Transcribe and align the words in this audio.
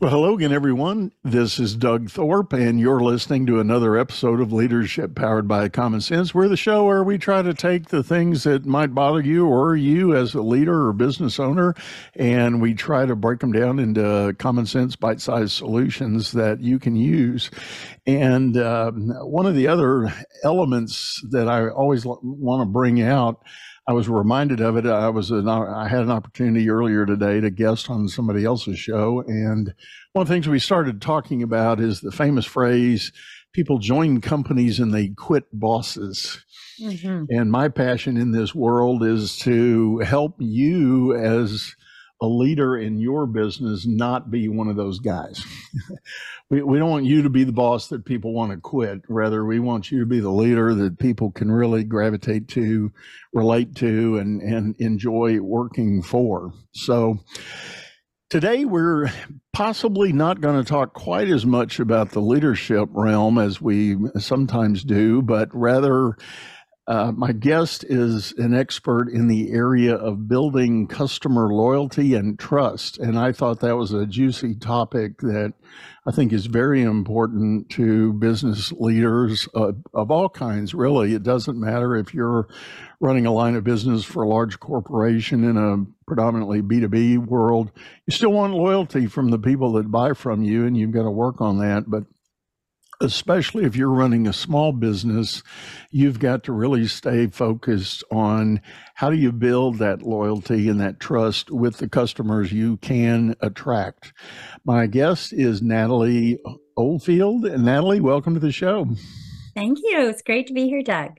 Well, 0.00 0.12
hello 0.12 0.36
again, 0.36 0.52
everyone. 0.52 1.10
This 1.24 1.58
is 1.58 1.74
Doug 1.74 2.08
Thorpe, 2.08 2.52
and 2.52 2.78
you're 2.78 3.00
listening 3.00 3.46
to 3.46 3.58
another 3.58 3.98
episode 3.98 4.40
of 4.40 4.52
Leadership 4.52 5.16
Powered 5.16 5.48
by 5.48 5.68
Common 5.68 6.00
Sense. 6.00 6.32
We're 6.32 6.46
the 6.46 6.56
show 6.56 6.84
where 6.84 7.02
we 7.02 7.18
try 7.18 7.42
to 7.42 7.52
take 7.52 7.88
the 7.88 8.04
things 8.04 8.44
that 8.44 8.64
might 8.64 8.94
bother 8.94 9.20
you 9.20 9.48
or 9.48 9.74
you 9.74 10.14
as 10.14 10.34
a 10.34 10.40
leader 10.40 10.86
or 10.86 10.92
business 10.92 11.40
owner, 11.40 11.74
and 12.14 12.62
we 12.62 12.74
try 12.74 13.06
to 13.06 13.16
break 13.16 13.40
them 13.40 13.50
down 13.50 13.80
into 13.80 14.36
common 14.38 14.66
sense, 14.66 14.94
bite 14.94 15.20
sized 15.20 15.50
solutions 15.50 16.30
that 16.30 16.60
you 16.60 16.78
can 16.78 16.94
use. 16.94 17.50
And 18.06 18.56
uh, 18.56 18.92
one 18.92 19.46
of 19.46 19.56
the 19.56 19.66
other 19.66 20.14
elements 20.44 21.20
that 21.30 21.48
I 21.48 21.70
always 21.70 22.06
want 22.06 22.62
to 22.62 22.72
bring 22.72 23.02
out 23.02 23.42
I 23.88 23.92
was 23.92 24.06
reminded 24.06 24.60
of 24.60 24.76
it. 24.76 24.84
I 24.84 25.08
was 25.08 25.30
an, 25.30 25.48
I 25.48 25.88
had 25.88 26.02
an 26.02 26.10
opportunity 26.10 26.68
earlier 26.68 27.06
today 27.06 27.40
to 27.40 27.48
guest 27.48 27.88
on 27.88 28.06
somebody 28.06 28.44
else's 28.44 28.78
show, 28.78 29.24
and 29.26 29.72
one 30.12 30.22
of 30.22 30.28
the 30.28 30.34
things 30.34 30.46
we 30.46 30.58
started 30.58 31.00
talking 31.00 31.42
about 31.42 31.80
is 31.80 32.02
the 32.02 32.12
famous 32.12 32.44
phrase: 32.44 33.12
"People 33.54 33.78
join 33.78 34.20
companies 34.20 34.78
and 34.78 34.92
they 34.92 35.08
quit 35.08 35.44
bosses." 35.54 36.44
Mm-hmm. 36.78 37.24
And 37.30 37.50
my 37.50 37.68
passion 37.68 38.18
in 38.18 38.32
this 38.32 38.54
world 38.54 39.02
is 39.02 39.38
to 39.38 40.00
help 40.00 40.36
you 40.38 41.14
as 41.16 41.74
a 42.20 42.26
leader 42.26 42.76
in 42.76 42.98
your 42.98 43.26
business 43.26 43.86
not 43.86 44.30
be 44.30 44.48
one 44.48 44.68
of 44.68 44.76
those 44.76 44.98
guys. 44.98 45.44
we, 46.50 46.62
we 46.62 46.78
don't 46.78 46.90
want 46.90 47.04
you 47.04 47.22
to 47.22 47.30
be 47.30 47.44
the 47.44 47.52
boss 47.52 47.88
that 47.88 48.04
people 48.04 48.32
want 48.32 48.50
to 48.50 48.58
quit. 48.58 49.02
Rather, 49.08 49.44
we 49.44 49.60
want 49.60 49.90
you 49.90 50.00
to 50.00 50.06
be 50.06 50.20
the 50.20 50.30
leader 50.30 50.74
that 50.74 50.98
people 50.98 51.30
can 51.30 51.50
really 51.50 51.84
gravitate 51.84 52.48
to, 52.48 52.92
relate 53.32 53.76
to, 53.76 54.18
and, 54.18 54.42
and 54.42 54.74
enjoy 54.80 55.40
working 55.40 56.02
for. 56.02 56.52
So, 56.72 57.18
Today, 58.30 58.66
we're 58.66 59.10
possibly 59.54 60.12
not 60.12 60.42
going 60.42 60.62
to 60.62 60.68
talk 60.68 60.92
quite 60.92 61.30
as 61.30 61.46
much 61.46 61.80
about 61.80 62.10
the 62.10 62.20
leadership 62.20 62.90
realm 62.92 63.38
as 63.38 63.58
we 63.58 63.96
sometimes 64.18 64.84
do, 64.84 65.22
but 65.22 65.48
rather 65.54 66.14
uh, 66.88 67.12
my 67.14 67.32
guest 67.32 67.84
is 67.86 68.32
an 68.38 68.54
expert 68.54 69.10
in 69.10 69.28
the 69.28 69.52
area 69.52 69.94
of 69.94 70.26
building 70.26 70.86
customer 70.86 71.52
loyalty 71.52 72.14
and 72.14 72.38
trust. 72.38 72.96
And 72.96 73.18
I 73.18 73.30
thought 73.30 73.60
that 73.60 73.76
was 73.76 73.92
a 73.92 74.06
juicy 74.06 74.54
topic 74.54 75.18
that 75.18 75.52
I 76.06 76.12
think 76.12 76.32
is 76.32 76.46
very 76.46 76.80
important 76.80 77.68
to 77.72 78.14
business 78.14 78.72
leaders 78.72 79.46
of 79.52 80.10
all 80.10 80.30
kinds, 80.30 80.72
really. 80.72 81.12
It 81.12 81.22
doesn't 81.22 81.60
matter 81.60 81.94
if 81.94 82.14
you're 82.14 82.48
running 83.00 83.26
a 83.26 83.32
line 83.32 83.54
of 83.54 83.64
business 83.64 84.02
for 84.02 84.22
a 84.22 84.28
large 84.28 84.58
corporation 84.58 85.44
in 85.44 85.58
a 85.58 85.84
predominantly 86.06 86.62
B2B 86.62 87.18
world, 87.26 87.70
you 88.06 88.12
still 88.12 88.32
want 88.32 88.54
loyalty 88.54 89.06
from 89.06 89.30
the 89.30 89.38
people 89.38 89.72
that 89.74 89.90
buy 89.90 90.14
from 90.14 90.42
you, 90.42 90.64
and 90.64 90.74
you've 90.74 90.90
got 90.92 91.02
to 91.02 91.10
work 91.10 91.42
on 91.42 91.58
that. 91.58 91.84
But 91.86 92.04
especially 93.00 93.64
if 93.64 93.76
you're 93.76 93.90
running 93.90 94.26
a 94.26 94.32
small 94.32 94.72
business, 94.72 95.42
you've 95.90 96.18
got 96.18 96.42
to 96.44 96.52
really 96.52 96.86
stay 96.86 97.26
focused 97.28 98.02
on 98.10 98.60
how 98.94 99.10
do 99.10 99.16
you 99.16 99.30
build 99.30 99.78
that 99.78 100.02
loyalty 100.02 100.68
and 100.68 100.80
that 100.80 100.98
trust 100.98 101.50
with 101.50 101.76
the 101.76 101.88
customers 101.88 102.52
you 102.52 102.76
can 102.78 103.36
attract. 103.40 104.12
My 104.64 104.86
guest 104.86 105.32
is 105.32 105.62
Natalie 105.62 106.40
Oldfield. 106.76 107.46
And 107.46 107.64
Natalie, 107.64 108.00
welcome 108.00 108.34
to 108.34 108.40
the 108.40 108.52
show. 108.52 108.88
Thank 109.54 109.78
you. 109.82 110.08
It's 110.08 110.22
great 110.22 110.46
to 110.48 110.52
be 110.52 110.66
here, 110.68 110.82
Doug. 110.82 111.18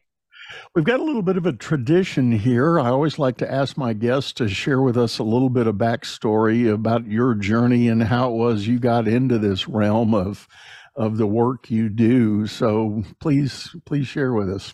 We've 0.73 0.85
got 0.85 0.99
a 0.99 1.03
little 1.03 1.21
bit 1.21 1.37
of 1.37 1.45
a 1.45 1.53
tradition 1.53 2.31
here. 2.31 2.79
I 2.79 2.87
always 2.87 3.19
like 3.19 3.37
to 3.37 3.51
ask 3.51 3.77
my 3.77 3.93
guests 3.93 4.33
to 4.33 4.49
share 4.49 4.81
with 4.81 4.97
us 4.97 5.19
a 5.19 5.23
little 5.23 5.49
bit 5.49 5.67
of 5.67 5.75
backstory 5.75 6.71
about 6.71 7.05
your 7.05 7.35
journey 7.35 7.87
and 7.87 8.03
how 8.03 8.31
it 8.31 8.35
was 8.35 8.67
you 8.67 8.79
got 8.79 9.07
into 9.07 9.37
this 9.37 9.67
realm 9.67 10.13
of 10.13 10.47
of 10.95 11.17
the 11.17 11.27
work 11.27 11.69
you 11.69 11.89
do. 11.89 12.47
So 12.47 13.03
please, 13.19 13.75
please 13.85 14.07
share 14.07 14.33
with 14.33 14.49
us. 14.49 14.73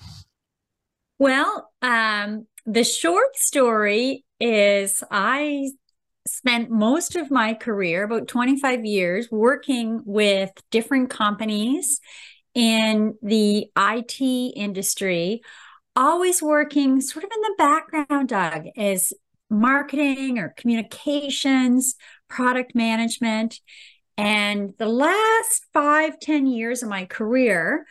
Well, 1.18 1.72
um, 1.82 2.48
the 2.66 2.84
short 2.84 3.36
story 3.36 4.26
is 4.40 5.04
I 5.12 5.72
spent 6.28 6.72
most 6.72 7.16
of 7.16 7.30
my 7.30 7.54
career, 7.54 8.04
about 8.04 8.28
25 8.28 8.86
years, 8.86 9.28
working 9.32 10.02
with 10.06 10.52
different 10.72 11.10
companies 11.10 12.00
in 12.54 13.16
the 13.22 13.68
IT 13.78 14.22
industry, 14.22 15.42
always 15.96 16.42
working 16.42 17.02
sort 17.02 17.24
of 17.24 17.32
in 17.34 17.42
the 17.42 17.56
background, 17.58 18.30
Doug, 18.30 18.66
as 18.76 19.14
marketing 19.50 20.40
or 20.40 20.54
communications, 20.58 21.96
product 22.28 22.74
management. 22.74 23.60
And 24.18 24.74
the 24.78 24.88
last 24.88 25.66
five, 25.74 26.20
ten 26.20 26.48
years 26.48 26.84
of 26.84 26.90
my 26.90 27.06
career, 27.06 27.86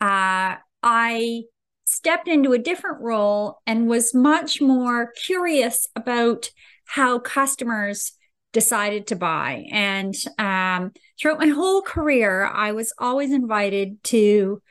uh, 0.00 0.56
I 0.82 1.42
stepped 1.84 2.28
into 2.28 2.52
a 2.52 2.58
different 2.58 3.00
role 3.00 3.58
and 3.66 3.88
was 3.88 4.14
much 4.14 4.60
more 4.60 5.12
curious 5.24 5.86
about 5.94 6.50
how 6.84 7.18
customers 7.18 8.12
decided 8.52 9.06
to 9.08 9.16
buy. 9.16 9.66
And 9.70 10.14
um, 10.38 10.92
throughout 11.20 11.38
my 11.38 11.48
whole 11.48 11.82
career, 11.82 12.44
I 12.46 12.72
was 12.72 12.92
always 12.98 13.30
invited 13.30 14.02
to 14.04 14.62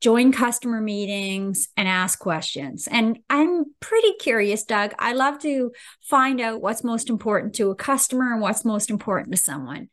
join 0.00 0.32
customer 0.32 0.80
meetings 0.80 1.68
and 1.76 1.86
ask 1.88 2.18
questions. 2.18 2.88
And 2.90 3.18
I'm 3.30 3.64
pretty 3.80 4.14
curious, 4.20 4.64
Doug. 4.64 4.92
I 4.98 5.12
love 5.12 5.38
to 5.40 5.72
find 6.02 6.40
out 6.40 6.60
what's 6.60 6.82
most 6.82 7.08
important 7.08 7.54
to 7.54 7.70
a 7.70 7.76
customer 7.76 8.32
and 8.32 8.40
what's 8.40 8.64
most 8.64 8.90
important 8.90 9.32
to 9.32 9.40
someone. 9.40 9.88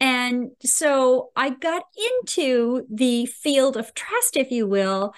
And 0.00 0.50
so 0.62 1.30
I 1.36 1.50
got 1.50 1.84
into 1.96 2.86
the 2.90 3.26
field 3.26 3.76
of 3.76 3.94
trust, 3.94 4.36
if 4.36 4.50
you 4.50 4.66
will, 4.66 5.14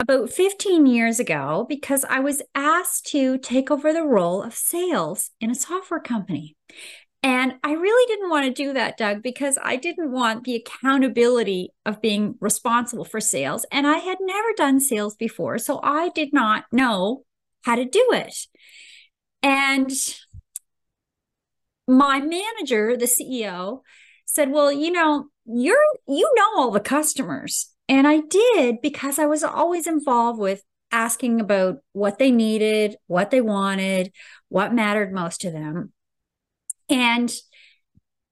about 0.00 0.30
15 0.30 0.86
years 0.86 1.20
ago 1.20 1.64
because 1.68 2.04
I 2.04 2.20
was 2.20 2.42
asked 2.54 3.06
to 3.08 3.38
take 3.38 3.70
over 3.70 3.92
the 3.92 4.02
role 4.02 4.42
of 4.42 4.54
sales 4.54 5.30
in 5.40 5.50
a 5.50 5.54
software 5.54 6.00
company. 6.00 6.56
And 7.22 7.54
I 7.62 7.72
really 7.72 8.06
didn't 8.08 8.30
want 8.30 8.46
to 8.46 8.62
do 8.64 8.72
that, 8.72 8.96
Doug, 8.96 9.22
because 9.22 9.56
I 9.62 9.76
didn't 9.76 10.10
want 10.10 10.42
the 10.42 10.56
accountability 10.56 11.70
of 11.86 12.02
being 12.02 12.34
responsible 12.40 13.04
for 13.04 13.20
sales. 13.20 13.64
And 13.70 13.86
I 13.86 13.98
had 13.98 14.18
never 14.20 14.48
done 14.56 14.80
sales 14.80 15.14
before. 15.14 15.58
So 15.58 15.78
I 15.84 16.08
did 16.08 16.32
not 16.32 16.64
know 16.72 17.22
how 17.64 17.76
to 17.76 17.84
do 17.84 18.08
it. 18.12 18.34
And 19.40 19.90
my 21.86 22.20
manager, 22.20 22.96
the 22.96 23.06
CEO, 23.06 23.80
said, 24.24 24.50
Well, 24.50 24.72
you 24.72 24.90
know, 24.90 25.28
you're 25.44 25.76
you 26.06 26.30
know 26.36 26.60
all 26.62 26.70
the 26.70 26.80
customers. 26.80 27.70
And 27.88 28.06
I 28.06 28.20
did 28.20 28.80
because 28.80 29.18
I 29.18 29.26
was 29.26 29.42
always 29.42 29.86
involved 29.86 30.38
with 30.38 30.62
asking 30.90 31.40
about 31.40 31.78
what 31.92 32.18
they 32.18 32.30
needed, 32.30 32.96
what 33.06 33.30
they 33.30 33.40
wanted, 33.40 34.12
what 34.48 34.74
mattered 34.74 35.12
most 35.12 35.40
to 35.40 35.50
them. 35.50 35.92
And 36.88 37.32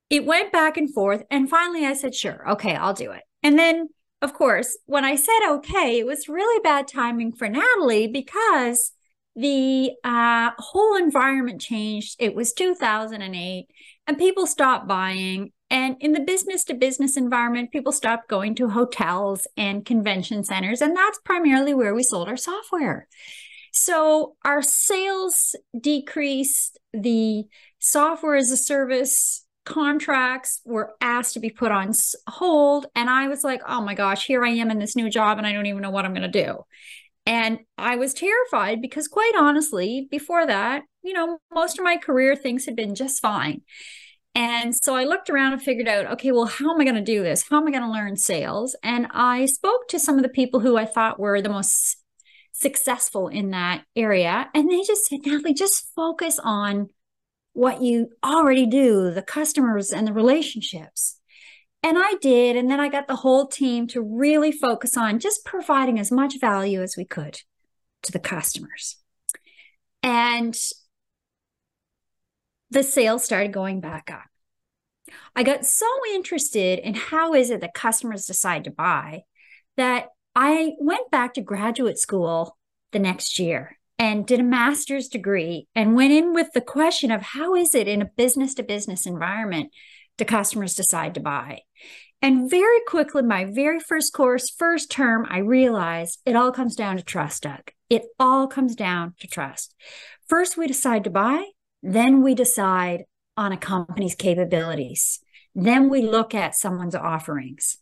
it 0.09 0.27
went 0.27 0.53
back 0.53 0.77
and 0.77 0.93
forth. 0.93 1.25
And 1.31 1.49
finally 1.49 1.84
I 1.87 1.94
said, 1.94 2.15
sure, 2.15 2.49
okay, 2.50 2.75
I'll 2.75 2.94
do 2.94 3.11
it. 3.12 3.22
And 3.43 3.59
then, 3.59 3.88
of 4.22 4.34
course, 4.34 4.77
when 4.87 5.05
I 5.05 5.17
said 5.17 5.38
okay, 5.49 5.99
it 5.99 6.06
was 6.06 6.28
really 6.28 6.61
bad 6.62 6.87
timing 6.87 7.32
for 7.32 7.49
Natalie 7.49 8.06
because 8.06 8.93
the 9.40 9.92
uh, 10.04 10.50
whole 10.58 10.96
environment 10.96 11.60
changed. 11.60 12.16
It 12.18 12.34
was 12.34 12.52
2008, 12.52 13.66
and 14.06 14.19
people 14.19 14.46
stopped 14.46 14.87
buying. 14.87 15.52
And 15.70 15.96
in 16.00 16.12
the 16.12 16.20
business 16.20 16.64
to 16.64 16.75
business 16.75 17.16
environment, 17.16 17.70
people 17.70 17.92
stopped 17.92 18.28
going 18.28 18.54
to 18.56 18.69
hotels 18.69 19.46
and 19.56 19.87
convention 19.87 20.44
centers. 20.44 20.82
And 20.82 20.96
that's 20.96 21.20
primarily 21.25 21.75
where 21.75 21.94
we 21.94 22.02
sold 22.02 22.28
our 22.28 22.37
software. 22.37 23.06
So 23.72 24.34
our 24.44 24.62
sales 24.62 25.54
decreased. 25.78 26.78
The 26.93 27.44
software 27.78 28.34
as 28.34 28.50
a 28.50 28.56
service 28.56 29.46
contracts 29.64 30.60
were 30.64 30.94
asked 31.00 31.34
to 31.34 31.40
be 31.40 31.50
put 31.50 31.70
on 31.70 31.93
hold. 32.26 32.86
And 32.96 33.08
I 33.08 33.28
was 33.28 33.44
like, 33.44 33.62
oh 33.66 33.81
my 33.81 33.94
gosh, 33.94 34.26
here 34.26 34.44
I 34.44 34.50
am 34.50 34.70
in 34.70 34.81
this 34.81 34.96
new 34.96 35.08
job 35.08 35.38
and 35.38 35.46
I 35.46 35.52
don't 35.52 35.66
even 35.66 35.82
know 35.82 35.90
what 35.90 36.04
I'm 36.04 36.14
going 36.14 36.31
to 36.31 36.44
do. 36.44 36.64
And 37.31 37.61
I 37.79 37.94
was 37.94 38.12
terrified 38.12 38.82
because, 38.82 39.06
quite 39.06 39.35
honestly, 39.38 40.09
before 40.11 40.44
that, 40.47 40.82
you 41.05 41.12
know, 41.12 41.38
most 41.55 41.79
of 41.79 41.85
my 41.85 41.97
career 41.97 42.35
things 42.35 42.67
had 42.67 42.75
been 42.75 42.97
just 42.97 43.23
fine. 43.23 43.62
And 44.35 44.75
so 44.75 44.97
I 44.97 45.05
looked 45.05 45.31
around 45.31 45.53
and 45.53 45.62
figured 45.62 45.87
out, 45.87 46.06
okay, 46.15 46.32
well, 46.32 46.47
how 46.47 46.75
am 46.75 46.81
I 46.81 46.85
going 46.85 46.97
to 46.97 47.00
do 47.00 47.23
this? 47.23 47.44
How 47.49 47.59
am 47.59 47.69
I 47.69 47.71
going 47.71 47.85
to 47.85 47.93
learn 47.93 48.17
sales? 48.17 48.75
And 48.82 49.06
I 49.12 49.47
spoke 49.47 49.87
to 49.91 50.00
some 50.00 50.17
of 50.17 50.25
the 50.25 50.29
people 50.29 50.59
who 50.59 50.77
I 50.77 50.85
thought 50.85 51.21
were 51.21 51.41
the 51.41 51.49
most 51.49 51.99
successful 52.50 53.29
in 53.29 53.50
that 53.50 53.85
area. 53.94 54.50
And 54.53 54.69
they 54.69 54.82
just 54.82 55.06
said, 55.06 55.21
Natalie, 55.25 55.55
just 55.55 55.88
focus 55.94 56.41
on 56.43 56.88
what 57.53 57.81
you 57.81 58.09
already 58.25 58.67
do, 58.67 59.12
the 59.12 59.23
customers 59.23 59.93
and 59.93 60.05
the 60.05 60.12
relationships. 60.12 61.19
And 61.82 61.97
I 61.99 62.15
did. 62.21 62.56
And 62.56 62.71
then 62.71 62.81
I 62.81 62.88
got 62.88 63.09
the 63.09 63.17
whole 63.17 63.47
team 63.47 63.87
to 63.88 64.03
really 64.03 64.53
focus 64.53 64.97
on 64.97 65.19
just 65.19 65.44
providing 65.44 65.99
as 65.99 66.12
much 66.12 66.38
value 66.41 66.82
as 66.82 66.97
we 66.97 67.05
could 67.05 67.41
to 68.03 68.12
the 68.12 68.19
customers. 68.19 68.97
And 70.03 70.56
the 72.71 72.82
sales 72.82 73.25
started 73.25 73.53
going 73.53 73.81
back 73.81 74.11
up. 74.11 74.25
I 75.35 75.43
got 75.43 75.67
so 75.67 75.87
interested 76.12 76.79
in 76.79 76.94
how 76.94 77.35
is 77.35 77.50
it 77.50 77.61
that 77.61 77.75
customers 77.75 78.27
decide 78.27 78.65
to 78.65 78.71
buy 78.71 79.23
that 79.77 80.09
I 80.35 80.73
went 80.79 81.11
back 81.11 81.35
to 81.35 81.41
graduate 81.41 81.99
school 81.99 82.56
the 82.93 82.99
next 82.99 83.38
year 83.38 83.79
and 83.99 84.27
did 84.27 84.41
a 84.41 84.44
master's 84.44 85.09
degree 85.09 85.67
and 85.75 85.97
went 85.97 86.12
in 86.12 86.32
with 86.32 86.53
the 86.53 86.61
question 86.61 87.11
of 87.11 87.23
how 87.23 87.55
is 87.55 87.75
it 87.75 87.88
in 87.88 88.00
a 88.00 88.11
business 88.17 88.55
to 88.55 88.62
business 88.62 89.06
environment 89.06 89.73
do 90.20 90.25
customers 90.25 90.75
decide 90.75 91.14
to 91.14 91.20
buy? 91.20 91.62
And 92.22 92.50
very 92.50 92.81
quickly, 92.87 93.22
my 93.22 93.46
very 93.46 93.81
first 93.81 94.12
course, 94.12 94.50
first 94.50 94.90
term, 94.90 95.26
I 95.28 95.38
realized 95.38 96.20
it 96.26 96.37
all 96.37 96.52
comes 96.52 96.76
down 96.76 96.96
to 96.99 97.02
trust, 97.02 97.43
Doug. 97.43 97.72
It 97.88 98.05
all 98.19 98.46
comes 98.46 98.76
down 98.76 99.14
to 99.20 99.26
trust. 99.26 99.75
First, 100.28 100.56
we 100.56 100.67
decide 100.67 101.05
to 101.05 101.11
buy, 101.11 101.44
then 101.82 102.22
we 102.22 102.34
decide 102.34 103.05
on 103.37 103.52
a 103.52 103.56
company's 103.56 104.14
capabilities. 104.14 105.20
Then 105.55 105.88
we 105.88 106.02
look 106.02 106.34
at 106.34 106.55
someone's 106.55 106.94
offerings. 106.94 107.78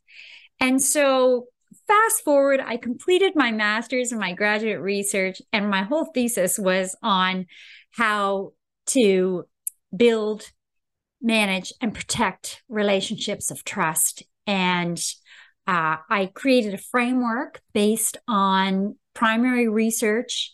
And 0.61 0.81
so, 0.81 1.47
fast 1.87 2.25
forward, 2.25 2.61
I 2.65 2.77
completed 2.77 3.33
my 3.35 3.51
master's 3.51 4.13
and 4.13 4.21
my 4.21 4.33
graduate 4.33 4.81
research, 4.81 5.43
and 5.53 5.69
my 5.69 5.83
whole 5.83 6.07
thesis 6.07 6.59
was 6.59 6.97
on 7.03 7.47
how 7.91 8.53
to 8.87 9.45
build, 9.95 10.45
manage, 11.21 11.73
and 11.81 11.95
protect 11.95 12.63
relationships 12.69 13.51
of 13.51 13.65
trust. 13.65 14.23
And 14.47 14.99
uh, 15.67 15.97
I 16.09 16.31
created 16.35 16.75
a 16.75 16.79
framework 16.79 17.61
based 17.75 18.17
on 18.27 18.97
primary 19.15 19.69
research 19.69 20.53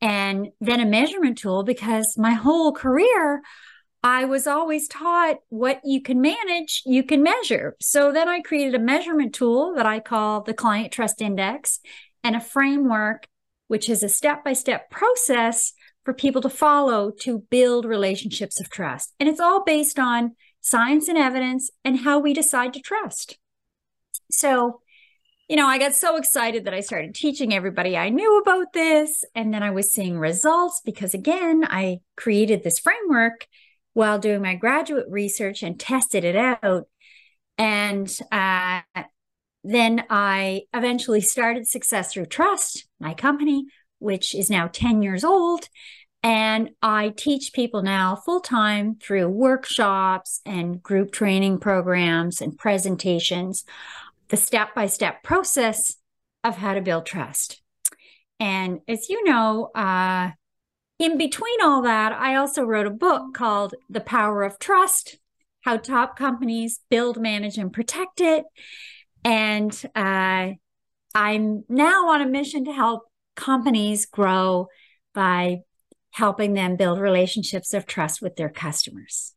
and 0.00 0.48
then 0.60 0.80
a 0.80 0.86
measurement 0.86 1.38
tool 1.38 1.62
because 1.62 2.16
my 2.16 2.32
whole 2.32 2.72
career 2.72 3.42
I 4.04 4.26
was 4.26 4.46
always 4.46 4.86
taught 4.86 5.38
what 5.48 5.80
you 5.82 6.02
can 6.02 6.20
manage, 6.20 6.82
you 6.84 7.02
can 7.04 7.22
measure. 7.22 7.74
So 7.80 8.12
then 8.12 8.28
I 8.28 8.42
created 8.42 8.74
a 8.74 8.78
measurement 8.78 9.34
tool 9.34 9.72
that 9.76 9.86
I 9.86 9.98
call 9.98 10.42
the 10.42 10.52
Client 10.52 10.92
Trust 10.92 11.22
Index 11.22 11.80
and 12.22 12.36
a 12.36 12.40
framework, 12.40 13.26
which 13.68 13.88
is 13.88 14.02
a 14.02 14.10
step 14.10 14.44
by 14.44 14.52
step 14.52 14.90
process 14.90 15.72
for 16.04 16.12
people 16.12 16.42
to 16.42 16.48
follow 16.48 17.10
to 17.10 17.38
build 17.50 17.84
relationships 17.84 18.60
of 18.60 18.70
trust. 18.70 19.14
And 19.18 19.28
it's 19.28 19.40
all 19.40 19.64
based 19.64 19.98
on 19.98 20.36
science 20.60 21.08
and 21.08 21.18
evidence 21.18 21.70
and 21.84 22.00
how 22.00 22.18
we 22.18 22.34
decide 22.34 22.72
to 22.74 22.80
trust. 22.80 23.38
So, 24.30 24.80
you 25.48 25.56
know, 25.56 25.66
I 25.66 25.78
got 25.78 25.94
so 25.94 26.16
excited 26.16 26.64
that 26.64 26.74
I 26.74 26.80
started 26.80 27.14
teaching 27.14 27.52
everybody 27.52 27.96
I 27.96 28.08
knew 28.08 28.38
about 28.38 28.72
this. 28.72 29.24
And 29.34 29.52
then 29.52 29.62
I 29.62 29.70
was 29.70 29.92
seeing 29.92 30.18
results 30.18 30.80
because, 30.84 31.14
again, 31.14 31.64
I 31.68 31.98
created 32.16 32.62
this 32.62 32.78
framework 32.78 33.46
while 33.92 34.18
doing 34.18 34.42
my 34.42 34.54
graduate 34.54 35.06
research 35.08 35.62
and 35.62 35.78
tested 35.78 36.24
it 36.24 36.36
out. 36.36 36.88
And 37.58 38.10
uh, 38.32 38.80
then 39.62 40.04
I 40.10 40.62
eventually 40.74 41.20
started 41.20 41.66
Success 41.66 42.12
Through 42.12 42.26
Trust, 42.26 42.86
my 42.98 43.14
company, 43.14 43.66
which 43.98 44.34
is 44.34 44.50
now 44.50 44.68
10 44.68 45.02
years 45.02 45.24
old. 45.24 45.68
And 46.22 46.70
I 46.80 47.10
teach 47.10 47.52
people 47.52 47.82
now 47.82 48.16
full 48.16 48.40
time 48.40 48.96
through 48.96 49.28
workshops 49.28 50.40
and 50.46 50.82
group 50.82 51.12
training 51.12 51.58
programs 51.58 52.40
and 52.40 52.56
presentations, 52.56 53.64
the 54.28 54.38
step 54.38 54.74
by 54.74 54.86
step 54.86 55.22
process 55.22 55.96
of 56.42 56.56
how 56.56 56.74
to 56.74 56.80
build 56.80 57.04
trust. 57.04 57.60
And 58.40 58.80
as 58.88 59.08
you 59.10 59.22
know, 59.24 59.70
uh, 59.74 60.30
in 60.98 61.18
between 61.18 61.60
all 61.62 61.82
that, 61.82 62.12
I 62.12 62.36
also 62.36 62.62
wrote 62.62 62.86
a 62.86 62.90
book 62.90 63.34
called 63.34 63.74
The 63.90 64.00
Power 64.00 64.44
of 64.44 64.58
Trust 64.58 65.18
How 65.62 65.76
Top 65.76 66.16
Companies 66.16 66.80
Build, 66.88 67.20
Manage, 67.20 67.58
and 67.58 67.72
Protect 67.72 68.20
It. 68.20 68.44
And 69.24 69.72
uh, 69.94 70.52
I'm 71.14 71.64
now 71.68 72.08
on 72.08 72.20
a 72.20 72.26
mission 72.26 72.64
to 72.64 72.72
help 72.72 73.04
companies 73.36 74.06
grow 74.06 74.68
by 75.14 75.62
helping 76.12 76.54
them 76.54 76.76
build 76.76 77.00
relationships 77.00 77.74
of 77.74 77.86
trust 77.86 78.22
with 78.22 78.36
their 78.36 78.48
customers. 78.48 79.34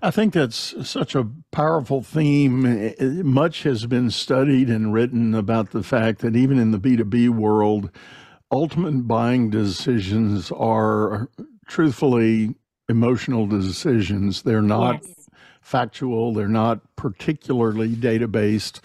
I 0.00 0.12
think 0.12 0.32
that's 0.32 0.88
such 0.88 1.16
a 1.16 1.28
powerful 1.50 2.02
theme. 2.02 2.94
Much 3.24 3.64
has 3.64 3.86
been 3.86 4.10
studied 4.10 4.70
and 4.70 4.92
written 4.92 5.34
about 5.34 5.70
the 5.70 5.82
fact 5.82 6.20
that 6.20 6.36
even 6.36 6.58
in 6.58 6.70
the 6.70 6.78
B2B 6.78 7.30
world, 7.30 7.90
ultimate 8.52 9.08
buying 9.08 9.50
decisions 9.50 10.52
are 10.52 11.28
truthfully 11.66 12.54
emotional 12.88 13.46
decisions. 13.46 14.42
They're 14.42 14.62
not 14.62 15.02
yes. 15.02 15.28
factual, 15.60 16.32
they're 16.32 16.46
not 16.46 16.80
particularly 16.94 17.96
data 17.96 18.28
based. 18.28 18.84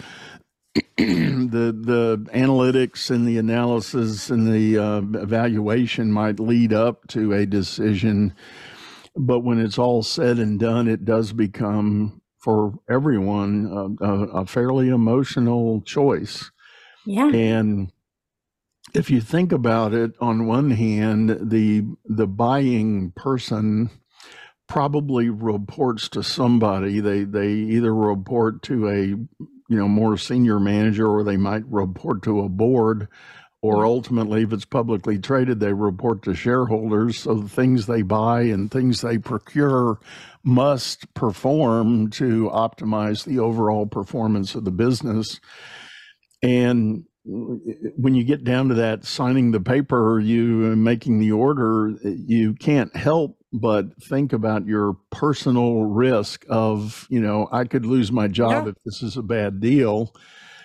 The 0.75 0.81
the 0.97 2.25
analytics 2.33 3.11
and 3.11 3.27
the 3.27 3.37
analysis 3.37 4.29
and 4.29 4.51
the 4.51 4.77
uh, 4.77 5.01
evaluation 5.21 6.11
might 6.11 6.39
lead 6.39 6.73
up 6.73 7.07
to 7.09 7.33
a 7.33 7.45
decision, 7.45 8.33
but 9.15 9.41
when 9.41 9.59
it's 9.59 9.77
all 9.77 10.01
said 10.01 10.39
and 10.39 10.59
done, 10.59 10.87
it 10.87 11.05
does 11.05 11.33
become 11.33 12.21
for 12.39 12.73
everyone 12.89 13.97
a, 14.01 14.05
a 14.41 14.45
fairly 14.45 14.89
emotional 14.89 15.81
choice. 15.81 16.51
Yeah, 17.05 17.29
and 17.29 17.91
if 18.93 19.09
you 19.09 19.21
think 19.21 19.51
about 19.51 19.93
it, 19.93 20.11
on 20.19 20.47
one 20.47 20.71
hand, 20.71 21.37
the 21.41 21.85
the 22.05 22.27
buying 22.27 23.11
person 23.11 23.89
probably 24.67 25.29
reports 25.29 26.09
to 26.09 26.23
somebody. 26.23 26.99
They 26.99 27.23
they 27.23 27.49
either 27.51 27.93
report 27.93 28.63
to 28.63 28.89
a 28.89 29.15
you 29.73 29.79
know 29.79 29.87
more 29.87 30.17
senior 30.17 30.59
manager 30.59 31.07
or 31.07 31.23
they 31.23 31.35
might 31.35 31.65
report 31.65 32.21
to 32.21 32.41
a 32.41 32.49
board 32.49 33.07
or 33.63 33.77
mm-hmm. 33.77 33.85
ultimately 33.85 34.43
if 34.43 34.53
it's 34.53 34.65
publicly 34.65 35.17
traded 35.17 35.59
they 35.59 35.73
report 35.73 36.21
to 36.21 36.35
shareholders. 36.35 37.17
So 37.17 37.33
the 37.33 37.49
things 37.49 37.87
they 37.87 38.03
buy 38.03 38.41
and 38.41 38.69
things 38.69 39.01
they 39.01 39.17
procure 39.17 39.99
must 40.43 41.11
perform 41.15 42.11
to 42.11 42.51
optimize 42.53 43.25
the 43.25 43.39
overall 43.39 43.87
performance 43.87 44.53
of 44.53 44.63
the 44.63 44.71
business. 44.71 45.39
And 46.43 47.05
when 47.25 48.13
you 48.13 48.25
get 48.25 48.43
down 48.43 48.67
to 48.67 48.75
that 48.75 49.05
signing 49.05 49.51
the 49.51 49.61
paper, 49.61 50.19
you 50.19 50.71
uh, 50.71 50.75
making 50.75 51.17
the 51.17 51.31
order, 51.31 51.95
you 52.03 52.53
can't 52.53 52.95
help 52.95 53.37
but 53.53 54.01
think 54.01 54.33
about 54.33 54.65
your 54.65 54.97
personal 55.11 55.83
risk 55.83 56.43
of, 56.49 57.07
you 57.09 57.21
know, 57.21 57.47
I 57.51 57.65
could 57.65 57.85
lose 57.85 58.11
my 58.11 58.27
job 58.27 58.65
yeah. 58.65 58.71
if 58.71 58.75
this 58.83 59.03
is 59.03 59.15
a 59.15 59.21
bad 59.21 59.61
deal. 59.61 60.13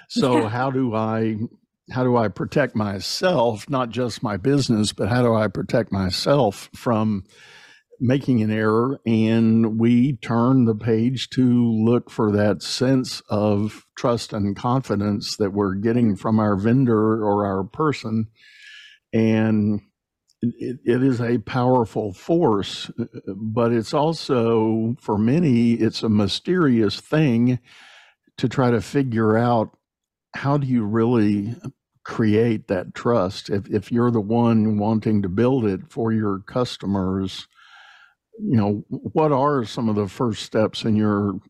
So 0.09 0.38
yeah. 0.38 0.49
how 0.49 0.71
do 0.71 0.95
I 0.95 1.37
how 1.90 2.02
do 2.04 2.16
I 2.16 2.28
protect 2.28 2.75
myself, 2.75 3.68
not 3.68 3.90
just 3.90 4.23
my 4.23 4.37
business, 4.37 4.92
but 4.92 5.09
how 5.09 5.23
do 5.23 5.35
I 5.35 5.49
protect 5.49 5.90
myself 5.90 6.68
from 6.75 7.25
making 8.00 8.42
an 8.42 8.50
error 8.50 9.00
and 9.07 9.78
we 9.78 10.16
turn 10.18 10.66
the 10.66 10.75
page 10.75 11.30
to 11.30 11.73
look 11.73 12.11
for 12.11 12.30
that 12.33 12.62
sense 12.62 13.23
of 13.28 13.87
trust 13.97 14.33
and 14.33 14.57
confidence 14.57 15.37
that 15.37 15.52
we're 15.52 15.75
getting 15.75 16.14
from 16.14 16.38
our 16.38 16.57
vendor 16.57 17.25
or 17.25 17.45
our 17.45 17.64
person 17.64 18.28
and 19.12 19.80
it, 20.42 20.78
it 20.85 21.02
is 21.02 21.21
a 21.21 21.38
powerful 21.38 22.12
force 22.12 22.90
but 23.37 23.73
it's 23.73 23.92
also 23.92 24.97
for 25.00 25.18
many 25.18 25.73
it's 25.73 26.02
a 26.02 26.09
mysterious 26.09 27.00
thing 27.00 27.59
to 28.37 28.49
try 28.49 28.71
to 28.71 28.80
figure 28.80 29.37
out 29.37 29.76
how 30.35 30.57
do 30.57 30.66
you 30.66 30.85
really 30.85 31.57
create 32.04 32.68
that 32.68 32.95
trust 32.95 33.50
if, 33.50 33.68
if 33.68 33.92
you're 33.92 34.11
the 34.11 34.21
one 34.21 34.78
wanting 34.78 35.23
to 35.23 35.28
build 35.28 35.64
it 35.64 35.80
for 35.90 36.12
your 36.12 36.38
customers 36.40 37.49
you 38.40 38.57
know, 38.57 38.85
what 38.88 39.33
are 39.33 39.64
some 39.64 39.88
of 39.88 39.97
the 39.97 40.09
first 40.09 40.42
steps 40.42 40.85
in 40.85 40.97
your 40.97 41.40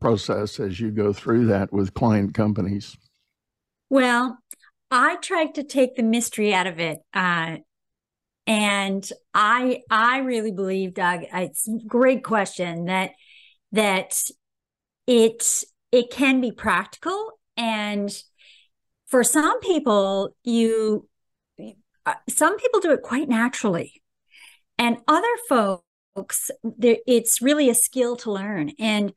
process 0.00 0.58
as 0.58 0.80
you 0.80 0.90
go 0.90 1.12
through 1.12 1.46
that 1.46 1.72
with 1.72 1.94
client 1.94 2.34
companies? 2.34 2.96
Well, 3.88 4.38
I 4.90 5.16
try 5.16 5.46
to 5.46 5.62
take 5.62 5.96
the 5.96 6.02
mystery 6.02 6.52
out 6.52 6.66
of 6.66 6.80
it. 6.80 6.98
Uh, 7.12 7.58
and 8.46 9.08
I 9.32 9.82
I 9.90 10.18
really 10.18 10.52
believe, 10.52 10.94
Doug, 10.94 11.24
it's 11.32 11.68
a 11.68 11.78
great 11.86 12.24
question 12.24 12.86
that 12.86 13.12
that 13.72 14.22
it 15.06 15.64
it 15.92 16.10
can 16.10 16.40
be 16.40 16.52
practical 16.52 17.32
and 17.56 18.10
for 19.06 19.22
some 19.24 19.60
people 19.60 20.34
you 20.42 21.08
uh, 22.06 22.14
some 22.28 22.56
people 22.58 22.80
do 22.80 22.92
it 22.92 23.02
quite 23.02 23.28
naturally 23.28 24.02
and 24.78 24.98
other 25.06 25.36
folks, 25.48 26.50
it's 26.82 27.40
really 27.40 27.68
a 27.68 27.74
skill 27.74 28.16
to 28.16 28.32
learn. 28.32 28.72
And 28.78 29.12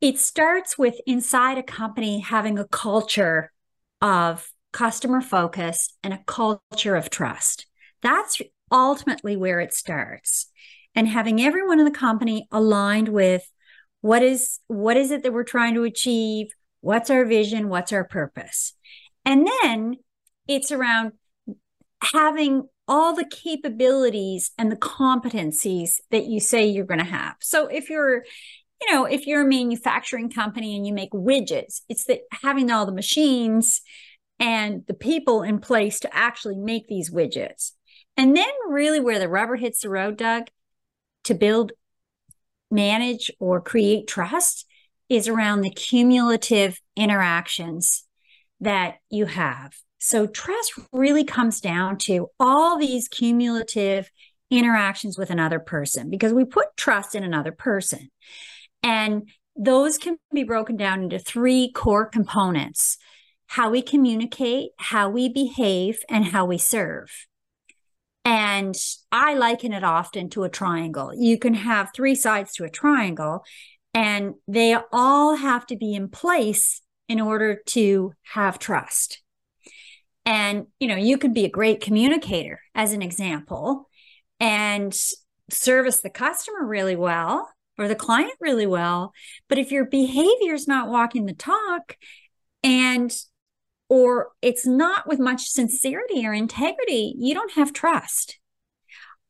it 0.00 0.18
starts 0.18 0.76
with 0.78 1.00
inside 1.06 1.58
a 1.58 1.62
company 1.62 2.20
having 2.20 2.58
a 2.58 2.66
culture 2.66 3.52
of 4.00 4.50
customer 4.72 5.20
focus 5.20 5.94
and 6.02 6.14
a 6.14 6.22
culture 6.26 6.96
of 6.96 7.10
trust. 7.10 7.66
That's 8.00 8.40
ultimately 8.72 9.36
where 9.36 9.60
it 9.60 9.74
starts. 9.74 10.46
And 10.94 11.08
having 11.08 11.40
everyone 11.40 11.78
in 11.78 11.84
the 11.84 11.90
company 11.90 12.48
aligned 12.50 13.08
with 13.08 13.50
what 14.00 14.22
is 14.22 14.58
what 14.66 14.96
is 14.96 15.10
it 15.10 15.22
that 15.22 15.32
we're 15.32 15.44
trying 15.44 15.74
to 15.74 15.84
achieve? 15.84 16.48
What's 16.80 17.10
our 17.10 17.24
vision? 17.24 17.68
What's 17.68 17.92
our 17.92 18.04
purpose? 18.04 18.74
And 19.24 19.46
then 19.46 19.96
it's 20.48 20.72
around 20.72 21.12
having 22.02 22.68
all 22.88 23.14
the 23.14 23.24
capabilities 23.24 24.50
and 24.58 24.72
the 24.72 24.76
competencies 24.76 25.92
that 26.10 26.26
you 26.26 26.40
say 26.40 26.66
you're 26.66 26.84
going 26.84 26.98
to 26.98 27.06
have. 27.06 27.36
So 27.40 27.68
if 27.68 27.88
you're 27.88 28.24
you 28.82 28.92
know, 28.92 29.04
if 29.04 29.28
you're 29.28 29.42
a 29.42 29.48
manufacturing 29.48 30.28
company 30.28 30.74
and 30.74 30.84
you 30.84 30.92
make 30.92 31.12
widgets, 31.12 31.82
it's 31.88 32.04
that 32.06 32.22
having 32.32 32.68
all 32.68 32.84
the 32.84 32.92
machines 32.92 33.80
and 34.40 34.82
the 34.88 34.94
people 34.94 35.42
in 35.42 35.60
place 35.60 36.00
to 36.00 36.12
actually 36.12 36.56
make 36.56 36.88
these 36.88 37.08
widgets. 37.08 37.72
And 38.16 38.36
then, 38.36 38.50
really, 38.68 39.00
where 39.00 39.18
the 39.18 39.28
rubber 39.28 39.56
hits 39.56 39.80
the 39.80 39.88
road, 39.88 40.16
Doug, 40.16 40.48
to 41.24 41.34
build, 41.34 41.72
manage, 42.70 43.30
or 43.38 43.60
create 43.60 44.06
trust 44.06 44.66
is 45.08 45.28
around 45.28 45.60
the 45.60 45.70
cumulative 45.70 46.80
interactions 46.96 48.04
that 48.60 48.96
you 49.10 49.26
have. 49.26 49.74
So, 49.98 50.26
trust 50.26 50.72
really 50.92 51.24
comes 51.24 51.60
down 51.60 51.98
to 51.98 52.28
all 52.38 52.78
these 52.78 53.08
cumulative 53.08 54.10
interactions 54.50 55.16
with 55.16 55.30
another 55.30 55.58
person 55.58 56.10
because 56.10 56.32
we 56.32 56.44
put 56.44 56.76
trust 56.76 57.14
in 57.14 57.24
another 57.24 57.52
person. 57.52 58.10
And 58.82 59.28
those 59.56 59.98
can 59.98 60.16
be 60.32 60.44
broken 60.44 60.76
down 60.76 61.02
into 61.02 61.18
three 61.18 61.70
core 61.72 62.06
components 62.06 62.98
how 63.46 63.68
we 63.68 63.82
communicate, 63.82 64.70
how 64.78 65.10
we 65.10 65.28
behave, 65.28 65.98
and 66.08 66.24
how 66.24 66.46
we 66.46 66.56
serve. 66.56 67.26
And 68.24 68.74
I 69.10 69.34
liken 69.34 69.72
it 69.72 69.82
often 69.82 70.30
to 70.30 70.44
a 70.44 70.48
triangle. 70.48 71.12
You 71.14 71.38
can 71.38 71.54
have 71.54 71.90
three 71.92 72.14
sides 72.14 72.52
to 72.54 72.64
a 72.64 72.70
triangle, 72.70 73.44
and 73.94 74.34
they 74.46 74.76
all 74.92 75.36
have 75.36 75.66
to 75.66 75.76
be 75.76 75.94
in 75.94 76.08
place 76.08 76.82
in 77.08 77.20
order 77.20 77.60
to 77.66 78.12
have 78.22 78.58
trust. 78.58 79.20
And, 80.24 80.66
you 80.78 80.86
know, 80.86 80.96
you 80.96 81.18
could 81.18 81.34
be 81.34 81.44
a 81.44 81.50
great 81.50 81.80
communicator, 81.80 82.60
as 82.74 82.92
an 82.92 83.02
example, 83.02 83.88
and 84.38 84.96
service 85.50 86.00
the 86.00 86.10
customer 86.10 86.64
really 86.64 86.96
well 86.96 87.50
or 87.76 87.88
the 87.88 87.96
client 87.96 88.34
really 88.40 88.66
well. 88.66 89.12
But 89.48 89.58
if 89.58 89.72
your 89.72 89.84
behavior 89.84 90.54
is 90.54 90.68
not 90.68 90.88
walking 90.88 91.26
the 91.26 91.34
talk 91.34 91.96
and 92.62 93.12
or 93.92 94.30
it's 94.40 94.66
not 94.66 95.06
with 95.06 95.18
much 95.18 95.50
sincerity 95.50 96.26
or 96.26 96.32
integrity, 96.32 97.14
you 97.18 97.34
don't 97.34 97.52
have 97.52 97.74
trust. 97.74 98.38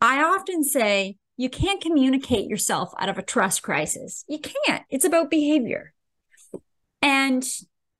I 0.00 0.22
often 0.22 0.62
say 0.62 1.16
you 1.36 1.50
can't 1.50 1.80
communicate 1.80 2.46
yourself 2.48 2.92
out 2.96 3.08
of 3.08 3.18
a 3.18 3.22
trust 3.22 3.64
crisis. 3.64 4.24
You 4.28 4.38
can't. 4.38 4.84
It's 4.88 5.04
about 5.04 5.30
behavior. 5.30 5.92
And 7.02 7.44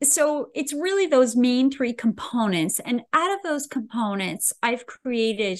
so 0.04 0.50
it's 0.54 0.72
really 0.72 1.06
those 1.06 1.34
main 1.34 1.68
three 1.68 1.92
components. 1.92 2.78
And 2.78 3.02
out 3.12 3.34
of 3.34 3.42
those 3.42 3.66
components, 3.66 4.52
I've 4.62 4.86
created 4.86 5.58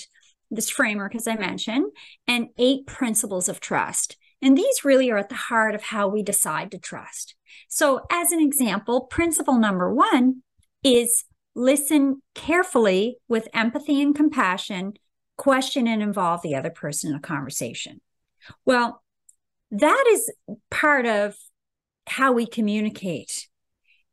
this 0.53 0.71
framework, 0.71 1.17
as 1.17 1.27
I 1.27 1.35
mentioned, 1.35 1.91
and 2.29 2.51
eight 2.59 2.87
principles 2.87 3.49
of 3.49 3.59
trust. 3.59 4.17
And 4.41 4.57
these 4.57 4.85
really 4.85 5.11
are 5.11 5.19
at 5.19 5.31
the 5.31 5.35
heart 5.35 5.75
of 5.75 5.83
how 5.83 6.07
we 6.07 6.23
decide 6.23 6.71
to 6.71 6.79
trust. 6.79 7.35
So, 7.69 8.03
as 8.09 8.31
an 8.31 8.41
example, 8.41 9.01
principle 9.01 9.59
number 9.59 9.93
one 9.93 10.43
is 10.83 11.25
listen 11.55 12.23
carefully 12.35 13.19
with 13.29 13.49
empathy 13.53 14.01
and 14.01 14.15
compassion, 14.15 14.95
question 15.37 15.87
and 15.87 16.03
involve 16.03 16.43
the 16.43 16.55
other 16.55 16.71
person 16.71 17.11
in 17.11 17.17
a 17.17 17.21
conversation. 17.21 18.01
Well, 18.65 19.03
that 19.71 20.05
is 20.11 20.31
part 20.71 21.07
of 21.07 21.35
how 22.07 22.33
we 22.33 22.47
communicate. 22.47 23.49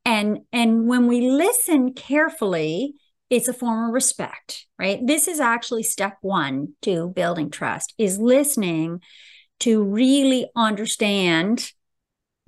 And, 0.06 0.40
and 0.52 0.88
when 0.88 1.08
we 1.08 1.30
listen 1.30 1.94
carefully, 1.94 2.94
it's 3.30 3.48
a 3.48 3.54
form 3.54 3.90
of 3.90 3.94
respect, 3.94 4.66
right? 4.78 5.00
This 5.06 5.28
is 5.28 5.40
actually 5.40 5.84
step 5.84 6.18
one 6.22 6.74
to 6.82 7.10
building 7.10 7.52
trust 7.52 7.94
is 7.98 8.18
listening 8.18 9.02
to 9.60 9.84
really 9.84 10.50
understand 10.56 11.72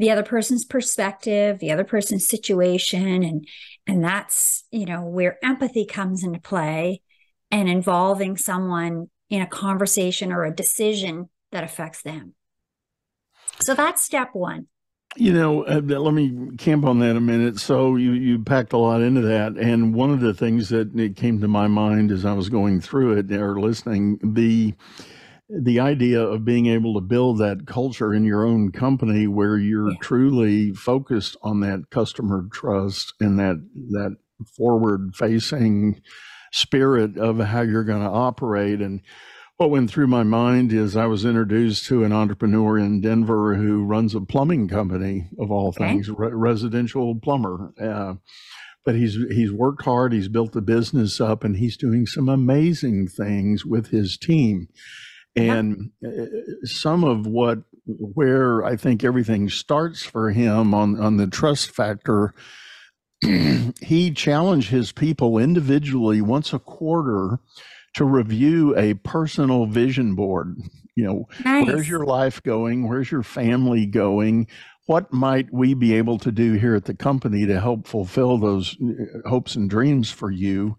the 0.01 0.10
other 0.10 0.24
person's 0.24 0.65
perspective, 0.65 1.60
the 1.60 1.72
other 1.72 1.84
person's 1.84 2.27
situation 2.27 3.24
and 3.24 3.48
and 3.88 4.03
that's, 4.03 4.65
you 4.72 4.86
know, 4.86 5.03
where 5.03 5.38
empathy 5.43 5.86
comes 5.86 6.24
into 6.24 6.39
play 6.39 7.01
and 7.51 7.70
involving 7.70 8.36
someone 8.36 9.10
in 9.29 9.41
a 9.41 9.48
conversation 9.48 10.31
or 10.31 10.43
a 10.43 10.53
decision 10.53 11.29
that 11.51 11.63
affects 11.63 12.01
them. 12.01 12.34
So 13.62 13.75
that's 13.75 14.01
step 14.01 14.29
1. 14.34 14.67
You 15.17 15.34
know, 15.34 15.65
uh, 15.65 15.81
let 15.81 16.13
me 16.13 16.55
camp 16.58 16.86
on 16.86 17.00
that 17.00 17.15
a 17.15 17.22
minute. 17.22 17.60
So 17.60 17.96
you 17.96 18.13
you 18.13 18.39
packed 18.39 18.74
a 18.74 18.77
lot 18.77 19.01
into 19.01 19.22
that, 19.22 19.53
and 19.58 19.93
one 19.93 20.10
of 20.10 20.22
the 20.22 20.34
things 20.34 20.70
that 20.70 21.13
came 21.15 21.41
to 21.41 21.48
my 21.48 21.67
mind 21.67 22.12
as 22.12 22.25
I 22.25 22.34
was 22.34 22.50
going 22.50 22.81
through 22.81 23.17
it 23.17 23.31
or 23.31 23.60
listening, 23.60 24.20
the 24.24 24.74
the 25.60 25.79
idea 25.79 26.22
of 26.22 26.46
being 26.46 26.67
able 26.67 26.93
to 26.93 27.01
build 27.01 27.39
that 27.39 27.65
culture 27.67 28.13
in 28.13 28.24
your 28.24 28.46
own 28.46 28.72
company 28.72 29.27
where 29.27 29.58
you're 29.58 29.91
yeah. 29.91 29.98
truly 30.01 30.72
focused 30.72 31.36
on 31.41 31.60
that 31.62 31.89
customer 31.89 32.46
trust 32.51 33.13
and 33.20 33.39
that 33.39 33.58
that 33.89 34.15
forward 34.55 35.15
facing 35.15 36.01
spirit 36.51 37.17
of 37.17 37.39
how 37.39 37.62
you're 37.62 37.84
going 37.84 38.01
to 38.01 38.10
operate 38.10 38.81
and 38.81 39.01
what 39.58 39.70
went 39.70 39.91
through 39.91 40.08
my 40.08 40.24
mind 40.24 40.74
is 40.74 40.98
I 40.98 41.05
was 41.05 41.24
introduced 41.24 41.86
to 41.86 42.03
an 42.03 42.12
entrepreneur 42.12 42.79
in 42.79 43.00
Denver 43.00 43.53
who 43.53 43.84
runs 43.84 44.15
a 44.15 44.22
plumbing 44.22 44.67
company 44.67 45.29
of 45.38 45.51
all 45.51 45.67
okay. 45.67 45.88
things, 45.88 46.10
re- 46.10 46.31
residential 46.34 47.13
plumber. 47.13 47.72
Uh, 47.79 48.15
but 48.84 48.96
he's 48.96 49.17
he's 49.29 49.51
worked 49.51 49.86
hard. 49.86 50.13
He's 50.13 50.29
built 50.29 50.53
the 50.53 50.62
business 50.62 51.22
up, 51.22 51.43
and 51.43 51.58
he's 51.58 51.77
doing 51.77 52.08
some 52.08 52.27
amazing 52.27 53.08
things 53.08 53.63
with 53.63 53.89
his 53.89 54.17
team. 54.17 54.67
And 55.36 55.92
uh, 56.06 56.26
some 56.64 57.04
of 57.04 57.26
what 57.26 57.60
where 57.86 58.64
I 58.64 58.76
think 58.76 59.04
everything 59.04 59.50
starts 59.50 60.04
for 60.04 60.32
him 60.32 60.74
on 60.74 61.00
on 61.00 61.18
the 61.18 61.28
trust 61.28 61.72
factor, 61.72 62.34
he 63.82 64.12
challenged 64.12 64.70
his 64.70 64.92
people 64.92 65.38
individually 65.38 66.22
once 66.22 66.54
a 66.54 66.60
quarter 66.60 67.40
to 67.94 68.06
review 68.06 68.78
a 68.78 68.94
personal 68.96 69.66
vision 69.66 70.16
board. 70.16 70.58
You 70.96 71.06
know, 71.06 71.26
nice. 71.46 71.68
where's 71.68 71.90
your 71.90 72.06
life 72.06 72.44
going? 72.44 72.88
Where's 72.88 73.12
your 73.12 73.24
family 73.24 73.86
going? 73.86 74.48
What 74.88 75.14
might 75.14 75.54
we 75.54 75.74
be 75.74 75.94
able 75.94 76.18
to 76.20 76.32
do 76.32 76.54
here 76.54 76.76
at 76.76 76.86
the 76.86 76.94
company 76.94 77.46
to 77.46 77.60
help 77.60 77.88
fulfill 77.88 78.38
those 78.38 78.76
uh, 78.82 79.30
hopes 79.30 79.56
and 79.56 79.70
dreams 79.70 80.12
for 80.12 80.30
you? 80.30 80.78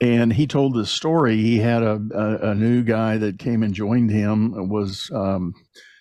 And 0.00 0.32
he 0.32 0.46
told 0.46 0.74
this 0.74 0.90
story. 0.90 1.36
He 1.36 1.58
had 1.58 1.82
a, 1.82 2.00
a, 2.14 2.50
a, 2.50 2.54
new 2.54 2.82
guy 2.82 3.18
that 3.18 3.38
came 3.38 3.62
and 3.62 3.74
joined 3.74 4.10
him, 4.10 4.68
was 4.68 5.10
um, 5.14 5.54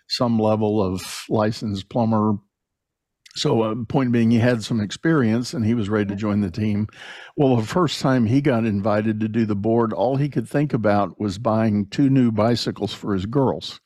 some 0.07 0.39
level 0.39 0.81
of 0.81 1.25
licensed 1.29 1.89
plumber. 1.89 2.35
So, 3.35 3.61
uh, 3.61 3.75
point 3.87 4.11
being, 4.11 4.31
he 4.31 4.39
had 4.39 4.63
some 4.63 4.79
experience 4.79 5.53
and 5.53 5.65
he 5.65 5.73
was 5.73 5.87
ready 5.87 6.09
to 6.09 6.15
join 6.15 6.41
the 6.41 6.49
team. 6.49 6.87
Well, 7.37 7.55
the 7.55 7.67
first 7.67 8.01
time 8.01 8.25
he 8.25 8.41
got 8.41 8.65
invited 8.65 9.19
to 9.19 9.27
do 9.27 9.45
the 9.45 9.55
board, 9.55 9.93
all 9.93 10.15
he 10.15 10.29
could 10.29 10.49
think 10.49 10.73
about 10.73 11.19
was 11.19 11.37
buying 11.37 11.85
two 11.87 12.09
new 12.09 12.31
bicycles 12.31 12.93
for 12.93 13.13
his 13.13 13.25
girls. 13.25 13.79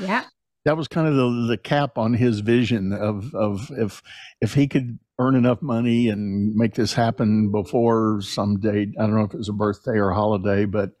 Yeah 0.00 0.24
that 0.64 0.76
was 0.76 0.88
kind 0.88 1.08
of 1.08 1.14
the, 1.14 1.46
the 1.48 1.58
cap 1.58 1.96
on 1.96 2.14
his 2.14 2.40
vision 2.40 2.92
of 2.92 3.34
of 3.34 3.70
if 3.76 4.02
if 4.40 4.54
he 4.54 4.68
could 4.68 4.98
earn 5.20 5.36
enough 5.36 5.60
money 5.60 6.08
and 6.08 6.54
make 6.54 6.74
this 6.74 6.94
happen 6.94 7.52
before 7.52 8.20
some 8.22 8.58
date. 8.58 8.94
I 8.98 9.02
don't 9.02 9.14
know 9.14 9.24
if 9.24 9.34
it 9.34 9.38
was 9.38 9.50
a 9.50 9.52
birthday 9.52 9.98
or 9.98 10.10
a 10.10 10.14
holiday, 10.14 10.64
but 10.64 10.92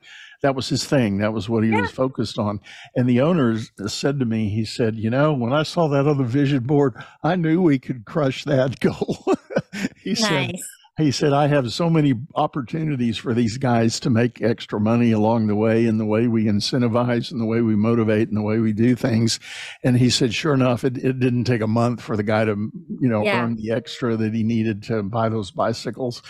that 0.42 0.54
was 0.54 0.68
his 0.68 0.84
thing. 0.84 1.18
That 1.18 1.32
was 1.32 1.48
what 1.48 1.64
he 1.64 1.70
yeah. 1.70 1.80
was 1.80 1.90
focused 1.90 2.38
on. 2.38 2.60
And 2.94 3.08
the 3.08 3.22
owners 3.22 3.72
said 3.86 4.20
to 4.20 4.26
me, 4.26 4.50
he 4.50 4.64
said, 4.64 4.96
you 4.96 5.08
know, 5.08 5.32
when 5.32 5.52
I 5.52 5.62
saw 5.62 5.88
that 5.88 6.06
other 6.06 6.24
vision 6.24 6.64
board, 6.64 6.94
I 7.22 7.36
knew 7.36 7.62
we 7.62 7.78
could 7.78 8.04
crush 8.04 8.44
that 8.44 8.78
goal. 8.80 9.24
he 10.02 10.10
nice. 10.10 10.20
said 10.20 10.52
he 11.00 11.10
said, 11.10 11.32
I 11.32 11.46
have 11.48 11.72
so 11.72 11.90
many 11.90 12.14
opportunities 12.34 13.16
for 13.16 13.34
these 13.34 13.58
guys 13.58 14.00
to 14.00 14.10
make 14.10 14.40
extra 14.42 14.80
money 14.80 15.12
along 15.12 15.46
the 15.46 15.54
way 15.54 15.86
in 15.86 15.98
the 15.98 16.06
way 16.06 16.26
we 16.26 16.44
incentivize 16.44 17.30
and 17.30 17.40
the 17.40 17.46
way 17.46 17.60
we 17.60 17.76
motivate 17.76 18.28
and 18.28 18.36
the 18.36 18.42
way 18.42 18.58
we 18.58 18.72
do 18.72 18.94
things. 18.94 19.40
And 19.84 19.98
he 19.98 20.10
said, 20.10 20.34
sure 20.34 20.54
enough, 20.54 20.84
it, 20.84 20.96
it 20.98 21.20
didn't 21.20 21.44
take 21.44 21.60
a 21.60 21.66
month 21.66 22.00
for 22.00 22.16
the 22.16 22.22
guy 22.22 22.44
to, 22.44 22.70
you 23.00 23.08
know, 23.08 23.24
yeah. 23.24 23.42
earn 23.42 23.56
the 23.56 23.72
extra 23.72 24.16
that 24.16 24.34
he 24.34 24.42
needed 24.42 24.82
to 24.84 25.02
buy 25.02 25.28
those 25.28 25.50
bicycles. 25.50 26.22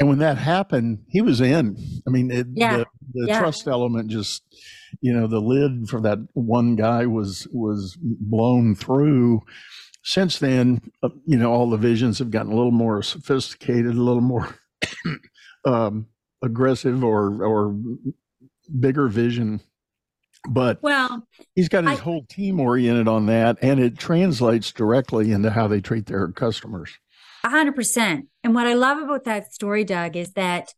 And 0.00 0.08
when 0.08 0.18
that 0.18 0.38
happened, 0.38 1.04
he 1.08 1.20
was 1.20 1.40
in. 1.40 1.76
I 2.06 2.10
mean, 2.10 2.30
it, 2.30 2.46
yeah. 2.54 2.78
the, 2.78 2.86
the 3.12 3.26
yeah. 3.28 3.38
trust 3.38 3.68
element 3.68 4.10
just, 4.10 4.42
you 5.00 5.12
know, 5.12 5.26
the 5.26 5.40
lid 5.40 5.88
for 5.88 6.00
that 6.00 6.18
one 6.32 6.76
guy 6.76 7.06
was 7.06 7.46
was 7.52 7.96
blown 8.00 8.74
through 8.74 9.42
since 10.02 10.38
then, 10.38 10.80
uh, 11.02 11.10
you 11.26 11.36
know, 11.36 11.52
all 11.52 11.70
the 11.70 11.76
visions 11.76 12.18
have 12.18 12.30
gotten 12.30 12.52
a 12.52 12.56
little 12.56 12.72
more 12.72 13.02
sophisticated, 13.02 13.94
a 13.94 14.02
little 14.02 14.22
more 14.22 14.56
um, 15.64 16.06
aggressive 16.42 17.02
or 17.04 17.44
or 17.44 17.76
bigger 18.78 19.08
vision. 19.08 19.60
But 20.48 20.82
well, 20.82 21.26
he's 21.54 21.68
got 21.68 21.84
his 21.84 22.00
I, 22.00 22.02
whole 22.02 22.24
team 22.24 22.58
oriented 22.58 23.06
on 23.06 23.26
that, 23.26 23.58
and 23.62 23.78
it 23.78 23.96
translates 23.96 24.72
directly 24.72 25.30
into 25.30 25.50
how 25.50 25.68
they 25.68 25.80
treat 25.80 26.06
their 26.06 26.28
customers. 26.28 26.90
A 27.44 27.50
hundred 27.50 27.76
percent. 27.76 28.26
And 28.42 28.54
what 28.54 28.66
I 28.66 28.74
love 28.74 28.98
about 28.98 29.24
that 29.24 29.52
story, 29.52 29.84
Doug, 29.84 30.16
is 30.16 30.32
that 30.32 30.74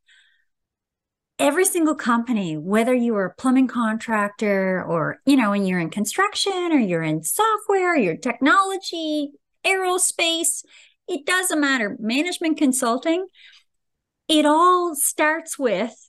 every 1.39 1.65
single 1.65 1.95
company, 1.95 2.57
whether 2.57 2.95
you 2.95 3.15
are 3.17 3.27
a 3.27 3.35
plumbing 3.35 3.67
contractor 3.67 4.85
or, 4.85 5.19
you 5.27 5.37
know, 5.37 5.53
and 5.53 5.67
you're 5.67 5.81
in 5.81 5.91
construction 5.91 6.73
or 6.73 6.79
you're 6.79 7.03
in 7.03 7.23
software, 7.23 7.97
your 7.97 8.17
technology, 8.17 9.33
aerospace, 9.67 10.65
it 11.09 11.27
doesn't 11.27 11.61
matter. 11.61 11.97
Management 11.99 12.59
consulting, 12.59 13.27
it 14.29 14.47
all 14.47 14.95
starts 14.95 15.59
with 15.59 16.09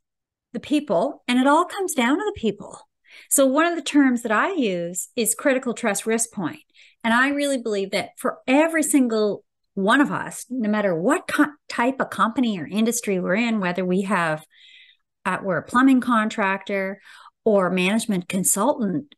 the 0.54 0.60
people 0.60 1.24
and 1.28 1.40
it 1.40 1.48
all 1.48 1.66
comes 1.66 1.94
down 1.94 2.18
to 2.18 2.24
the 2.24 2.40
people. 2.40 2.80
So, 3.30 3.46
one 3.46 3.66
of 3.66 3.76
the 3.76 3.82
terms 3.82 4.22
that 4.24 4.32
I 4.32 4.54
use 4.54 5.10
is 5.16 5.36
critical 5.36 5.74
trust 5.74 6.06
risk 6.06 6.32
point. 6.32 6.60
And 7.04 7.14
I 7.14 7.30
really 7.30 7.58
believe 7.58 7.92
that 7.92 8.10
for 8.18 8.40
every 8.48 8.84
single 8.84 9.44
one 9.74 10.02
of 10.02 10.12
us, 10.12 10.46
no 10.50 10.70
matter 10.70 10.96
what 10.96 11.28
co- 11.28 11.46
type 11.70 12.00
of 12.00 12.10
company 12.10 12.60
or 12.60 12.66
industry 12.66 13.20
we're 13.20 13.36
in, 13.36 13.60
whether 13.60 13.86
we 13.86 14.02
have 14.02 14.46
uh, 15.26 15.40
we're 15.42 15.58
a 15.58 15.64
plumbing 15.64 16.02
contractor 16.02 17.02
or 17.44 17.70
management 17.70 18.28
consultant, 18.28 19.16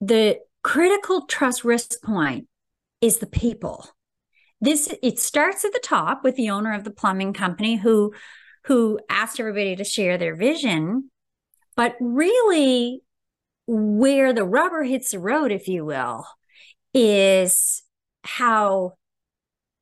the 0.00 0.38
critical 0.62 1.26
trust 1.26 1.64
risk 1.64 2.02
point 2.02 2.48
is 3.00 3.18
the 3.18 3.26
people. 3.26 3.88
This 4.60 4.92
it 5.02 5.18
starts 5.18 5.64
at 5.64 5.72
the 5.72 5.80
top 5.82 6.22
with 6.22 6.36
the 6.36 6.50
owner 6.50 6.74
of 6.74 6.84
the 6.84 6.90
plumbing 6.90 7.32
company 7.32 7.76
who 7.76 8.12
who 8.64 9.00
asked 9.08 9.40
everybody 9.40 9.74
to 9.76 9.84
share 9.84 10.18
their 10.18 10.36
vision, 10.36 11.10
but 11.76 11.96
really 11.98 13.02
where 13.66 14.32
the 14.32 14.44
rubber 14.44 14.82
hits 14.82 15.12
the 15.12 15.18
road, 15.18 15.50
if 15.50 15.66
you 15.66 15.84
will, 15.84 16.26
is 16.92 17.82
how 18.22 18.94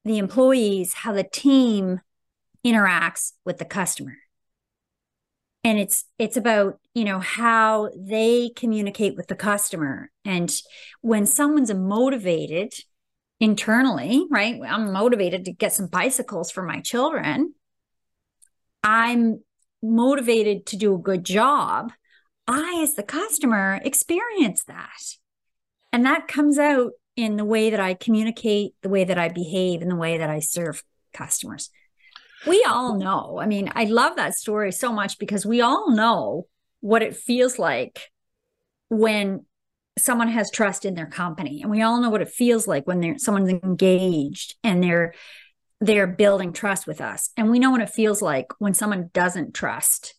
the 0.04 0.18
employees, 0.18 0.92
how 0.92 1.12
the 1.12 1.24
team 1.24 2.00
interacts 2.64 3.32
with 3.44 3.58
the 3.58 3.64
customer 3.64 4.14
and 5.64 5.78
it's 5.78 6.04
it's 6.18 6.36
about 6.36 6.78
you 6.94 7.04
know 7.04 7.20
how 7.20 7.90
they 7.96 8.50
communicate 8.56 9.16
with 9.16 9.28
the 9.28 9.36
customer. 9.36 10.10
And 10.24 10.50
when 11.00 11.26
someone's 11.26 11.72
motivated 11.72 12.72
internally 13.40 14.26
right 14.30 14.60
i'm 14.66 14.92
motivated 14.92 15.44
to 15.44 15.52
get 15.52 15.72
some 15.72 15.86
bicycles 15.86 16.50
for 16.50 16.62
my 16.62 16.80
children 16.80 17.54
i'm 18.82 19.40
motivated 19.82 20.66
to 20.66 20.76
do 20.76 20.94
a 20.94 20.98
good 20.98 21.24
job 21.24 21.92
i 22.48 22.80
as 22.82 22.94
the 22.94 23.02
customer 23.02 23.80
experience 23.84 24.64
that. 24.64 25.02
And 25.92 26.04
that 26.04 26.28
comes 26.28 26.58
out 26.58 26.92
in 27.14 27.36
the 27.36 27.44
way 27.44 27.70
that 27.70 27.80
i 27.80 27.94
communicate 27.94 28.72
the 28.82 28.88
way 28.88 29.04
that 29.04 29.18
i 29.18 29.28
behave 29.28 29.82
and 29.82 29.90
the 29.90 29.96
way 29.96 30.18
that 30.18 30.30
i 30.30 30.40
serve 30.40 30.82
customers 31.12 31.70
we 32.46 32.64
all 32.68 32.96
know. 32.96 33.38
I 33.40 33.46
mean, 33.46 33.70
I 33.74 33.84
love 33.84 34.16
that 34.16 34.34
story 34.34 34.72
so 34.72 34.92
much 34.92 35.18
because 35.18 35.44
we 35.44 35.60
all 35.60 35.90
know 35.90 36.46
what 36.80 37.02
it 37.02 37.16
feels 37.16 37.58
like 37.58 38.10
when 38.88 39.44
someone 39.98 40.28
has 40.28 40.50
trust 40.50 40.84
in 40.84 40.94
their 40.94 41.06
company 41.06 41.60
and 41.62 41.70
we 41.70 41.82
all 41.82 42.00
know 42.00 42.10
what 42.10 42.22
it 42.22 42.28
feels 42.28 42.66
like 42.66 42.86
when 42.86 43.00
they're 43.00 43.18
someone's 43.18 43.50
engaged 43.50 44.54
and 44.62 44.82
they're 44.82 45.12
they're 45.80 46.06
building 46.06 46.52
trust 46.52 46.86
with 46.86 47.00
us 47.00 47.30
and 47.36 47.50
we 47.50 47.58
know 47.58 47.70
what 47.70 47.80
it 47.80 47.90
feels 47.90 48.22
like 48.22 48.46
when 48.58 48.74
someone 48.74 49.10
doesn't 49.12 49.54
trust 49.54 50.14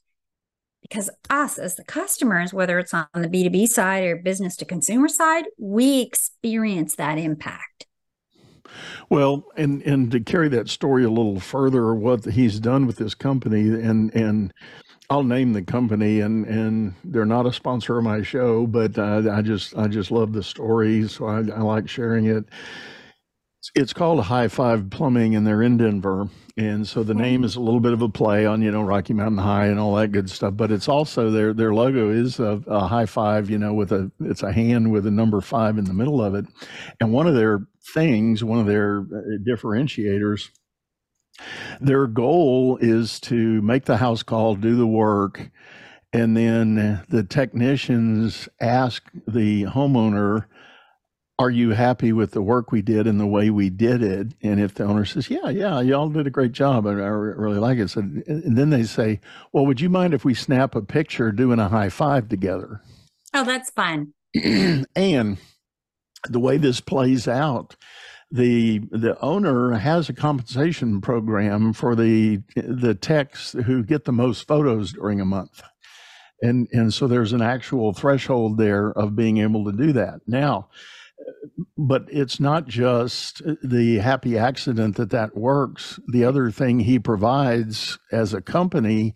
because 0.81 1.09
us 1.29 1.57
as 1.57 1.75
the 1.75 1.83
customers 1.83 2.53
whether 2.53 2.77
it's 2.77 2.93
on 2.93 3.07
the 3.13 3.27
b2b 3.27 3.67
side 3.67 4.03
or 4.03 4.17
business 4.17 4.55
to 4.55 4.65
consumer 4.65 5.07
side 5.07 5.45
we 5.57 6.01
experience 6.01 6.95
that 6.95 7.17
impact 7.17 7.87
well, 9.09 9.45
and 9.57 9.81
and 9.83 10.11
to 10.11 10.19
carry 10.19 10.49
that 10.49 10.69
story 10.69 11.03
a 11.03 11.09
little 11.09 11.39
further, 11.39 11.93
what 11.93 12.25
he's 12.25 12.59
done 12.59 12.85
with 12.87 12.97
this 12.97 13.15
company, 13.15 13.61
and 13.69 14.13
and 14.15 14.53
I'll 15.09 15.23
name 15.23 15.53
the 15.53 15.63
company, 15.63 16.19
and 16.21 16.45
and 16.45 16.93
they're 17.03 17.25
not 17.25 17.47
a 17.47 17.53
sponsor 17.53 17.97
of 17.97 18.03
my 18.03 18.21
show, 18.21 18.67
but 18.67 18.97
uh, 18.97 19.23
I 19.31 19.41
just 19.41 19.75
I 19.77 19.87
just 19.87 20.11
love 20.11 20.33
the 20.33 20.43
story, 20.43 21.07
so 21.07 21.25
I, 21.25 21.37
I 21.37 21.61
like 21.61 21.89
sharing 21.89 22.25
it. 22.25 22.45
It's 23.75 23.93
called 23.93 24.23
High 24.23 24.47
Five 24.47 24.89
Plumbing, 24.89 25.35
and 25.35 25.45
they're 25.45 25.61
in 25.63 25.77
Denver. 25.77 26.29
And 26.57 26.87
so 26.87 27.03
the 27.03 27.13
name 27.13 27.43
is 27.43 27.55
a 27.55 27.61
little 27.61 27.79
bit 27.79 27.93
of 27.93 28.01
a 28.01 28.09
play 28.09 28.45
on, 28.45 28.61
you 28.61 28.71
know, 28.71 28.81
Rocky 28.81 29.13
Mountain 29.13 29.37
High 29.37 29.67
and 29.67 29.79
all 29.79 29.95
that 29.95 30.11
good 30.11 30.29
stuff. 30.29 30.55
But 30.57 30.71
it's 30.71 30.89
also 30.89 31.31
their 31.31 31.53
their 31.53 31.73
logo 31.73 32.09
is 32.09 32.39
a, 32.39 32.61
a 32.67 32.87
high 32.87 33.05
five, 33.05 33.49
you 33.49 33.57
know, 33.57 33.73
with 33.73 33.91
a 33.91 34.11
it's 34.19 34.43
a 34.43 34.51
hand 34.51 34.91
with 34.91 35.07
a 35.07 35.11
number 35.11 35.41
five 35.41 35.77
in 35.77 35.85
the 35.85 35.93
middle 35.93 36.21
of 36.21 36.35
it. 36.35 36.45
And 36.99 37.13
one 37.13 37.27
of 37.27 37.35
their 37.35 37.61
things, 37.93 38.43
one 38.43 38.59
of 38.59 38.65
their 38.65 38.99
uh, 38.99 39.37
differentiators, 39.47 40.49
their 41.79 42.07
goal 42.07 42.77
is 42.81 43.19
to 43.21 43.61
make 43.61 43.85
the 43.85 43.97
house 43.97 44.23
call, 44.23 44.55
do 44.55 44.75
the 44.75 44.87
work, 44.87 45.49
and 46.11 46.35
then 46.35 47.03
the 47.09 47.23
technicians 47.23 48.49
ask 48.59 49.03
the 49.27 49.63
homeowner 49.63 50.45
are 51.39 51.49
you 51.49 51.69
happy 51.69 52.11
with 52.11 52.31
the 52.31 52.41
work 52.41 52.69
we 52.69 52.81
did 52.81 53.07
and 53.07 53.17
the 53.17 53.25
way 53.25 53.49
we 53.49 53.69
did 53.69 54.03
it? 54.03 54.27
And 54.43 54.59
if 54.59 54.73
the 54.73 54.83
owner 54.83 55.05
says, 55.05 55.29
yeah, 55.29 55.47
yeah, 55.47 55.79
y'all 55.79 56.09
did 56.09 56.27
a 56.27 56.29
great 56.29 56.51
job, 56.51 56.85
I, 56.85 56.89
I 56.89 56.93
really 56.93 57.59
like 57.59 57.77
it. 57.77 57.89
So, 57.89 58.01
and 58.01 58.57
then 58.57 58.69
they 58.69 58.83
say, 58.83 59.21
well, 59.53 59.65
would 59.65 59.79
you 59.79 59.89
mind 59.89 60.13
if 60.13 60.25
we 60.25 60.33
snap 60.33 60.75
a 60.75 60.81
picture 60.81 61.31
doing 61.31 61.57
a 61.57 61.69
high 61.69 61.87
five 61.87 62.27
together? 62.27 62.81
Oh, 63.33 63.45
that's 63.45 63.69
fun. 63.69 64.13
and 64.95 65.37
the 66.27 66.39
way 66.39 66.57
this 66.57 66.81
plays 66.81 67.27
out, 67.27 67.75
the 68.31 68.79
the 68.91 69.19
owner 69.21 69.73
has 69.73 70.09
a 70.09 70.13
compensation 70.13 71.01
program 71.01 71.73
for 71.73 71.95
the 71.95 72.41
the 72.55 72.93
techs 72.93 73.53
who 73.65 73.83
get 73.83 74.05
the 74.05 74.11
most 74.11 74.47
photos 74.47 74.93
during 74.93 75.19
a 75.19 75.25
month. 75.25 75.61
And 76.41 76.67
and 76.71 76.93
so 76.93 77.07
there's 77.07 77.33
an 77.33 77.41
actual 77.41 77.93
threshold 77.93 78.57
there 78.57 78.91
of 78.91 79.15
being 79.15 79.37
able 79.37 79.65
to 79.65 79.71
do 79.71 79.91
that. 79.93 80.21
Now, 80.27 80.69
but 81.77 82.05
it's 82.09 82.39
not 82.39 82.67
just 82.67 83.41
the 83.63 83.97
happy 83.97 84.37
accident 84.37 84.95
that 84.97 85.09
that 85.09 85.35
works. 85.35 85.99
The 86.07 86.23
other 86.23 86.51
thing 86.51 86.79
he 86.79 86.99
provides 86.99 87.97
as 88.11 88.33
a 88.33 88.41
company, 88.41 89.15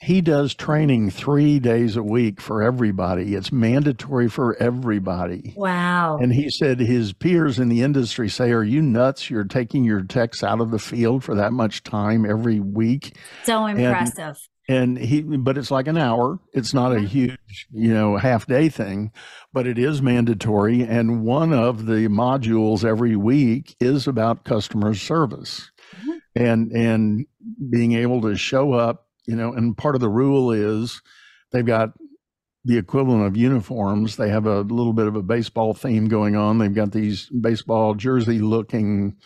he 0.00 0.20
does 0.20 0.54
training 0.54 1.10
three 1.10 1.58
days 1.58 1.96
a 1.96 2.02
week 2.02 2.40
for 2.40 2.62
everybody. 2.62 3.34
It's 3.34 3.50
mandatory 3.50 4.28
for 4.28 4.54
everybody. 4.56 5.54
Wow. 5.56 6.18
And 6.20 6.32
he 6.32 6.50
said 6.50 6.80
his 6.80 7.12
peers 7.12 7.58
in 7.58 7.68
the 7.68 7.82
industry 7.82 8.28
say, 8.28 8.52
Are 8.52 8.62
you 8.62 8.82
nuts? 8.82 9.30
You're 9.30 9.44
taking 9.44 9.84
your 9.84 10.02
techs 10.02 10.42
out 10.42 10.60
of 10.60 10.70
the 10.70 10.78
field 10.78 11.24
for 11.24 11.34
that 11.36 11.52
much 11.52 11.82
time 11.82 12.28
every 12.28 12.60
week. 12.60 13.16
So 13.44 13.66
impressive. 13.66 14.18
And 14.18 14.36
and 14.68 14.98
he 14.98 15.22
but 15.22 15.56
it's 15.56 15.70
like 15.70 15.86
an 15.86 15.96
hour 15.96 16.40
it's 16.52 16.74
not 16.74 16.92
a 16.92 17.00
huge 17.00 17.68
you 17.70 17.92
know 17.92 18.16
half 18.16 18.46
day 18.46 18.68
thing 18.68 19.12
but 19.52 19.66
it 19.66 19.78
is 19.78 20.02
mandatory 20.02 20.82
and 20.82 21.22
one 21.24 21.52
of 21.52 21.86
the 21.86 22.08
modules 22.08 22.84
every 22.84 23.14
week 23.16 23.76
is 23.80 24.08
about 24.08 24.44
customer 24.44 24.94
service 24.94 25.70
mm-hmm. 25.96 26.16
and 26.34 26.72
and 26.72 27.26
being 27.70 27.92
able 27.92 28.20
to 28.20 28.36
show 28.36 28.72
up 28.72 29.05
you 29.26 29.36
know 29.36 29.52
and 29.52 29.76
part 29.76 29.94
of 29.94 30.00
the 30.00 30.08
rule 30.08 30.52
is 30.52 31.02
they've 31.52 31.66
got 31.66 31.90
the 32.64 32.78
equivalent 32.78 33.24
of 33.24 33.36
uniforms 33.36 34.16
they 34.16 34.28
have 34.28 34.46
a 34.46 34.60
little 34.62 34.92
bit 34.92 35.06
of 35.06 35.14
a 35.14 35.22
baseball 35.22 35.74
theme 35.74 36.08
going 36.08 36.34
on 36.34 36.58
they've 36.58 36.74
got 36.74 36.92
these 36.92 37.28
baseball 37.28 37.94
jersey 37.94 38.38
looking 38.38 39.16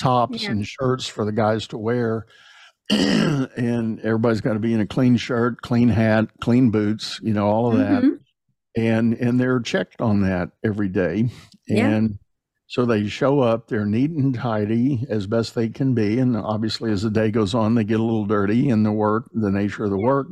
tops 0.00 0.44
yeah. 0.44 0.50
and 0.50 0.66
shirts 0.66 1.06
for 1.06 1.24
the 1.24 1.32
guys 1.32 1.66
to 1.66 1.76
wear 1.76 2.26
and 2.90 4.00
everybody's 4.00 4.40
got 4.40 4.54
to 4.54 4.58
be 4.58 4.72
in 4.72 4.80
a 4.80 4.86
clean 4.86 5.18
shirt, 5.18 5.60
clean 5.60 5.90
hat, 5.90 6.26
clean 6.40 6.70
boots, 6.70 7.20
you 7.22 7.34
know, 7.34 7.46
all 7.46 7.70
of 7.70 7.78
that. 7.78 8.02
Mm-hmm. 8.02 8.14
And 8.80 9.14
and 9.14 9.38
they're 9.38 9.60
checked 9.60 10.00
on 10.00 10.22
that 10.22 10.50
every 10.64 10.88
day. 10.88 11.28
And 11.68 12.10
yeah. 12.10 12.16
So 12.68 12.84
they 12.84 13.08
show 13.08 13.40
up, 13.40 13.66
they're 13.66 13.86
neat 13.86 14.10
and 14.10 14.34
tidy 14.34 15.04
as 15.08 15.26
best 15.26 15.54
they 15.54 15.70
can 15.70 15.94
be. 15.94 16.18
And 16.18 16.36
obviously 16.36 16.92
as 16.92 17.02
the 17.02 17.10
day 17.10 17.30
goes 17.30 17.54
on, 17.54 17.74
they 17.74 17.82
get 17.82 17.98
a 17.98 18.02
little 18.02 18.26
dirty 18.26 18.68
in 18.68 18.82
the 18.82 18.92
work, 18.92 19.30
the 19.32 19.50
nature 19.50 19.84
of 19.84 19.90
the 19.90 19.98
work. 19.98 20.28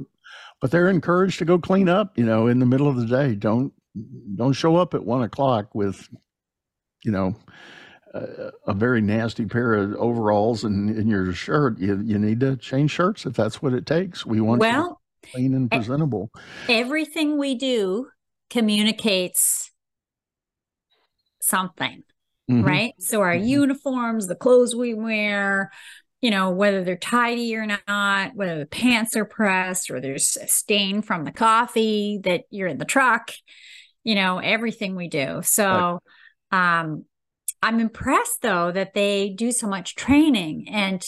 But 0.61 0.71
they're 0.71 0.91
encouraged 0.91 1.39
to 1.39 1.47
go 1.47 1.59
clean 1.59 1.89
up, 1.89 2.17
you 2.19 2.25
know, 2.25 2.47
in 2.47 2.59
the 2.59 2.67
middle 2.67 2.89
of 2.89 2.97
the 2.97 3.07
day. 3.07 3.35
Don't 3.35 3.73
don't 4.35 4.53
show 4.53 4.77
up 4.77 4.93
at 4.93 5.05
one 5.05 5.23
o'clock 5.23 5.75
with, 5.75 6.07
you 7.03 7.11
know, 7.11 7.35
a, 8.67 8.75
very 8.75 9.01
nasty 9.01 9.47
pair 9.47 9.75
of 9.75 9.95
overalls 9.95 10.65
and 10.65 10.91
in 10.91 11.09
your 11.09 11.33
shirt, 11.33 11.79
you, 11.79 12.01
you 12.05 12.19
need 12.19 12.41
to 12.41 12.57
change 12.57 12.91
shirts 12.91 13.27
if 13.27 13.35
that's 13.35 13.63
what 13.63 13.73
it 13.73 13.87
takes. 13.87 14.25
We 14.25 14.41
want 14.41 14.61
well, 14.61 15.01
clean 15.33 15.55
and 15.55 15.71
presentable. 15.71 16.31
Everything 16.69 17.39
we 17.39 17.55
do 17.55 18.09
communicates 18.51 19.71
something. 21.41 22.03
Mm-hmm. 22.51 22.65
right? 22.65 22.95
So 22.99 23.21
our 23.21 23.35
mm-hmm. 23.35 23.47
uniforms, 23.47 24.27
the 24.27 24.35
clothes 24.35 24.75
we 24.75 24.95
wear, 24.95 25.71
you 26.21 26.31
know, 26.31 26.51
whether 26.51 26.85
they're 26.85 26.97
tidy 26.97 27.57
or 27.57 27.67
not, 27.67 28.35
whether 28.35 28.59
the 28.59 28.67
pants 28.67 29.17
are 29.17 29.25
pressed 29.25 29.91
or 29.91 30.01
there's 30.01 30.37
a 30.37 30.49
stain 30.49 31.03
from 31.03 31.25
the 31.25 31.33
coffee 31.33 32.21
that 32.25 32.45
you're 32.51 32.69
in 32.69 32.79
the 32.79 32.85
truck, 32.85 33.33
you 34.05 34.15
know, 34.15 34.39
everything 34.39 34.97
we 34.97 35.09
do. 35.09 35.41
So, 35.43 36.01
um, 36.51 37.05
I'm 37.63 37.81
impressed 37.81 38.43
though 38.43 38.71
that 38.71 38.95
they 38.95 39.31
do 39.31 39.51
so 39.51 39.67
much 39.67 39.97
training 39.97 40.69
and 40.71 41.03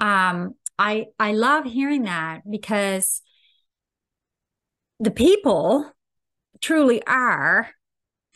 um, 0.00 0.54
I 0.78 1.06
I 1.18 1.32
love 1.32 1.64
hearing 1.64 2.02
that 2.02 2.42
because 2.48 3.20
the 5.00 5.10
people 5.10 5.90
truly 6.60 7.04
are 7.06 7.70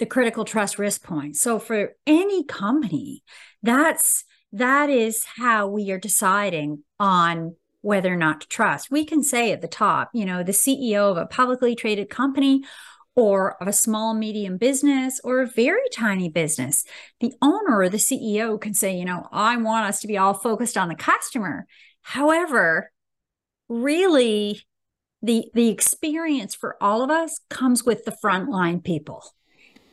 the 0.03 0.07
critical 0.07 0.45
trust 0.45 0.81
risk 0.81 1.05
point. 1.05 1.37
So 1.37 1.61
for 1.61 1.95
any 2.09 2.43
company, 2.43 3.23
that's 3.63 4.25
that 4.51 4.91
is 4.91 5.25
how 5.37 5.69
we 5.69 5.93
are 5.93 5.99
deciding 5.99 6.83
on 6.99 7.55
whether 7.83 8.13
or 8.13 8.17
not 8.17 8.41
to 8.41 8.49
trust. 8.49 8.91
We 8.91 9.05
can 9.05 9.23
say 9.23 9.53
at 9.53 9.61
the 9.61 9.69
top, 9.69 10.11
you 10.13 10.25
know, 10.25 10.43
the 10.43 10.51
CEO 10.51 11.09
of 11.09 11.19
a 11.19 11.27
publicly 11.27 11.77
traded 11.77 12.11
company 12.11 12.65
or 13.15 13.63
of 13.63 13.69
a 13.69 13.73
small 13.73 14.13
medium 14.13 14.59
business 14.59 15.21
or 15.23 15.41
a 15.41 15.47
very 15.47 15.89
tiny 15.95 16.29
business, 16.29 16.83
the 17.21 17.35
owner 17.41 17.79
or 17.79 17.89
the 17.89 17.97
CEO 17.97 18.61
can 18.61 18.75
say, 18.75 18.99
you 18.99 19.05
know, 19.05 19.29
I 19.31 19.57
want 19.57 19.87
us 19.87 20.01
to 20.01 20.09
be 20.09 20.19
all 20.19 20.35
focused 20.35 20.77
on 20.77 20.89
the 20.89 20.97
customer. 20.97 21.69
However, 22.01 22.91
really 23.69 24.63
the 25.23 25.45
the 25.55 25.69
experience 25.69 26.57
for 26.57 26.77
all 26.81 27.03
of 27.03 27.11
us 27.11 27.39
comes 27.49 27.85
with 27.85 28.05
the 28.05 28.17
frontline 28.21 28.83
people. 28.83 29.23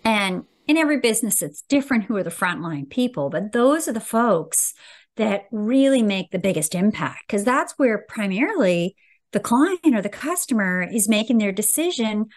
And 0.03 0.45
in 0.67 0.77
every 0.77 0.99
business 0.99 1.41
it's 1.41 1.63
different 1.63 2.05
who 2.05 2.15
are 2.17 2.23
the 2.23 2.29
frontline 2.29 2.89
people, 2.89 3.29
but 3.29 3.51
those 3.51 3.87
are 3.87 3.93
the 3.93 3.99
folks 3.99 4.73
that 5.17 5.45
really 5.51 6.01
make 6.01 6.31
the 6.31 6.39
biggest 6.39 6.73
impact 6.75 7.27
because 7.27 7.43
that's 7.43 7.73
where 7.77 8.05
primarily 8.07 8.95
the 9.31 9.39
client 9.39 9.79
or 9.93 10.01
the 10.01 10.09
customer 10.09 10.81
is 10.81 11.09
making 11.09 11.37
their 11.37 11.51
decision 11.51 12.27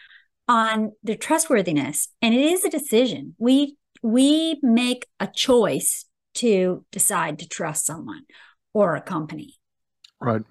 on 0.49 0.93
their 1.03 1.17
trustworthiness. 1.17 2.09
And 2.21 2.35
it 2.35 2.41
is 2.41 2.65
a 2.65 2.71
decision. 2.71 3.35
We 3.39 3.77
we 4.03 4.59
make 4.63 5.07
a 5.21 5.29
choice 5.29 6.07
to 6.35 6.85
decide 6.91 7.39
to 7.39 7.49
trust 7.49 7.87
someone 7.87 8.25
or 8.75 8.97
a 8.97 9.01
company. 9.01 9.55
Right 10.21 10.43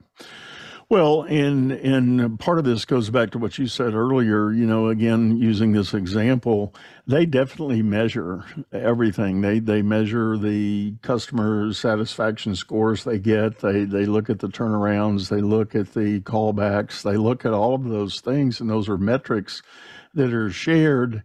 well, 0.91 1.21
and 1.21 1.71
and 1.71 2.37
part 2.37 2.59
of 2.59 2.65
this 2.65 2.83
goes 2.83 3.09
back 3.09 3.31
to 3.31 3.37
what 3.37 3.57
you 3.57 3.65
said 3.65 3.93
earlier. 3.93 4.51
You 4.51 4.65
know, 4.65 4.89
again, 4.89 5.37
using 5.37 5.71
this 5.71 5.93
example, 5.93 6.75
they 7.07 7.25
definitely 7.25 7.81
measure 7.81 8.43
everything. 8.73 9.39
They 9.39 9.59
they 9.59 9.83
measure 9.83 10.37
the 10.37 10.95
customer 11.01 11.71
satisfaction 11.71 12.57
scores 12.57 13.05
they 13.05 13.19
get. 13.19 13.59
They 13.59 13.85
they 13.85 14.05
look 14.05 14.29
at 14.29 14.39
the 14.39 14.49
turnarounds. 14.49 15.29
They 15.29 15.39
look 15.39 15.75
at 15.75 15.93
the 15.93 16.19
callbacks. 16.19 17.03
They 17.03 17.15
look 17.15 17.45
at 17.45 17.53
all 17.53 17.73
of 17.73 17.85
those 17.85 18.19
things, 18.19 18.59
and 18.59 18.69
those 18.69 18.89
are 18.89 18.97
metrics 18.97 19.63
that 20.13 20.33
are 20.33 20.51
shared. 20.51 21.23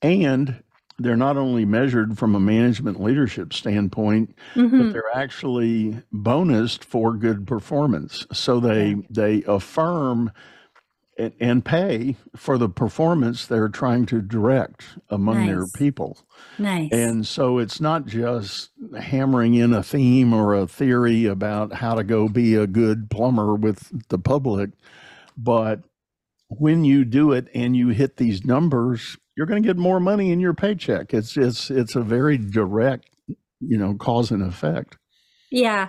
And 0.00 0.62
they're 0.98 1.16
not 1.16 1.36
only 1.36 1.64
measured 1.64 2.18
from 2.18 2.34
a 2.34 2.40
management 2.40 3.00
leadership 3.00 3.52
standpoint, 3.52 4.34
mm-hmm. 4.54 4.78
but 4.78 4.92
they're 4.92 5.14
actually 5.16 6.02
bonused 6.12 6.84
for 6.84 7.14
good 7.14 7.46
performance. 7.46 8.26
So 8.32 8.60
they 8.60 8.96
they 9.08 9.42
affirm 9.44 10.32
and, 11.16 11.32
and 11.40 11.64
pay 11.64 12.16
for 12.36 12.56
the 12.58 12.68
performance 12.68 13.46
they're 13.46 13.68
trying 13.68 14.06
to 14.06 14.22
direct 14.22 14.84
among 15.10 15.38
nice. 15.38 15.48
their 15.48 15.66
people. 15.74 16.18
Nice. 16.58 16.90
And 16.92 17.26
so 17.26 17.58
it's 17.58 17.80
not 17.80 18.06
just 18.06 18.70
hammering 18.98 19.54
in 19.54 19.72
a 19.72 19.82
theme 19.82 20.32
or 20.32 20.54
a 20.54 20.66
theory 20.66 21.26
about 21.26 21.74
how 21.74 21.94
to 21.94 22.04
go 22.04 22.28
be 22.28 22.54
a 22.54 22.66
good 22.66 23.10
plumber 23.10 23.54
with 23.54 24.08
the 24.08 24.18
public, 24.18 24.70
but 25.36 25.80
when 26.48 26.84
you 26.84 27.04
do 27.04 27.32
it 27.32 27.48
and 27.54 27.76
you 27.76 27.88
hit 27.88 28.16
these 28.16 28.44
numbers, 28.44 29.16
you're 29.36 29.46
going 29.46 29.62
to 29.62 29.66
get 29.66 29.76
more 29.76 30.00
money 30.00 30.32
in 30.32 30.40
your 30.40 30.54
paycheck. 30.54 31.14
It's 31.14 31.36
it's 31.36 31.70
it's 31.70 31.94
a 31.94 32.00
very 32.00 32.38
direct, 32.38 33.08
you 33.60 33.78
know, 33.78 33.94
cause 33.94 34.30
and 34.30 34.42
effect. 34.42 34.96
Yeah. 35.50 35.88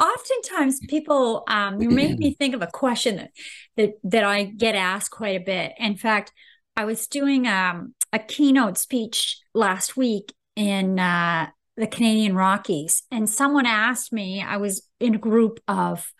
Oftentimes 0.00 0.78
people 0.88 1.42
um 1.48 1.80
you 1.80 1.90
make 1.90 2.18
me 2.18 2.34
think 2.38 2.54
of 2.54 2.62
a 2.62 2.68
question 2.68 3.16
that, 3.16 3.30
that 3.76 3.90
that 4.04 4.24
I 4.24 4.44
get 4.44 4.74
asked 4.74 5.10
quite 5.10 5.40
a 5.40 5.44
bit. 5.44 5.72
In 5.78 5.96
fact, 5.96 6.32
I 6.76 6.84
was 6.84 7.06
doing 7.06 7.48
um 7.48 7.94
a 8.12 8.18
keynote 8.18 8.78
speech 8.78 9.40
last 9.54 9.96
week 9.96 10.32
in 10.54 10.98
uh 10.98 11.48
the 11.76 11.86
Canadian 11.86 12.36
Rockies 12.36 13.02
and 13.10 13.28
someone 13.28 13.66
asked 13.66 14.12
me, 14.12 14.42
I 14.42 14.56
was 14.56 14.88
in 14.98 15.14
a 15.14 15.18
group 15.18 15.60
of 15.68 16.10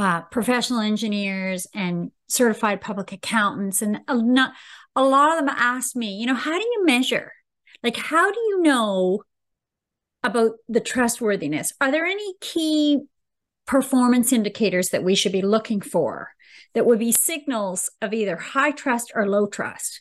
uh, 0.00 0.22
professional 0.22 0.80
engineers 0.80 1.66
and 1.74 2.10
certified 2.26 2.80
public 2.80 3.12
accountants 3.12 3.82
and 3.82 4.00
a, 4.08 4.16
not, 4.16 4.54
a 4.96 5.04
lot 5.04 5.30
of 5.30 5.44
them 5.44 5.54
ask 5.58 5.94
me, 5.94 6.14
you 6.14 6.24
know, 6.24 6.34
how 6.34 6.58
do 6.58 6.64
you 6.64 6.86
measure? 6.86 7.32
Like, 7.82 7.98
how 7.98 8.32
do 8.32 8.40
you 8.40 8.62
know 8.62 9.24
about 10.22 10.52
the 10.70 10.80
trustworthiness? 10.80 11.74
Are 11.82 11.90
there 11.90 12.06
any 12.06 12.32
key 12.40 13.00
performance 13.66 14.32
indicators 14.32 14.88
that 14.88 15.04
we 15.04 15.14
should 15.14 15.32
be 15.32 15.42
looking 15.42 15.82
for 15.82 16.30
that 16.72 16.86
would 16.86 16.98
be 16.98 17.12
signals 17.12 17.90
of 18.00 18.14
either 18.14 18.36
high 18.36 18.70
trust 18.70 19.12
or 19.14 19.28
low 19.28 19.48
trust? 19.48 20.00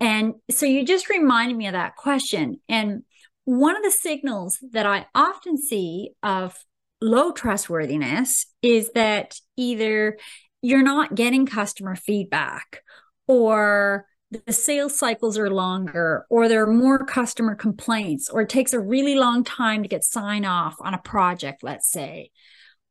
And 0.00 0.34
so 0.50 0.66
you 0.66 0.84
just 0.84 1.08
reminded 1.08 1.56
me 1.56 1.68
of 1.68 1.74
that 1.74 1.94
question. 1.94 2.60
And 2.68 3.04
one 3.44 3.76
of 3.76 3.84
the 3.84 3.92
signals 3.92 4.58
that 4.72 4.84
I 4.84 5.06
often 5.14 5.56
see 5.56 6.10
of 6.24 6.56
low 7.02 7.32
trustworthiness 7.32 8.46
is 8.62 8.90
that 8.94 9.38
either 9.56 10.18
you're 10.62 10.82
not 10.82 11.14
getting 11.14 11.44
customer 11.44 11.96
feedback 11.96 12.82
or 13.26 14.06
the 14.30 14.52
sales 14.52 14.98
cycles 14.98 15.36
are 15.36 15.50
longer 15.50 16.24
or 16.30 16.48
there 16.48 16.62
are 16.62 16.72
more 16.72 17.04
customer 17.04 17.54
complaints 17.54 18.30
or 18.30 18.42
it 18.42 18.48
takes 18.48 18.72
a 18.72 18.80
really 18.80 19.14
long 19.14 19.44
time 19.44 19.82
to 19.82 19.88
get 19.88 20.04
sign 20.04 20.44
off 20.44 20.76
on 20.80 20.94
a 20.94 20.98
project 20.98 21.62
let's 21.62 21.90
say. 21.90 22.30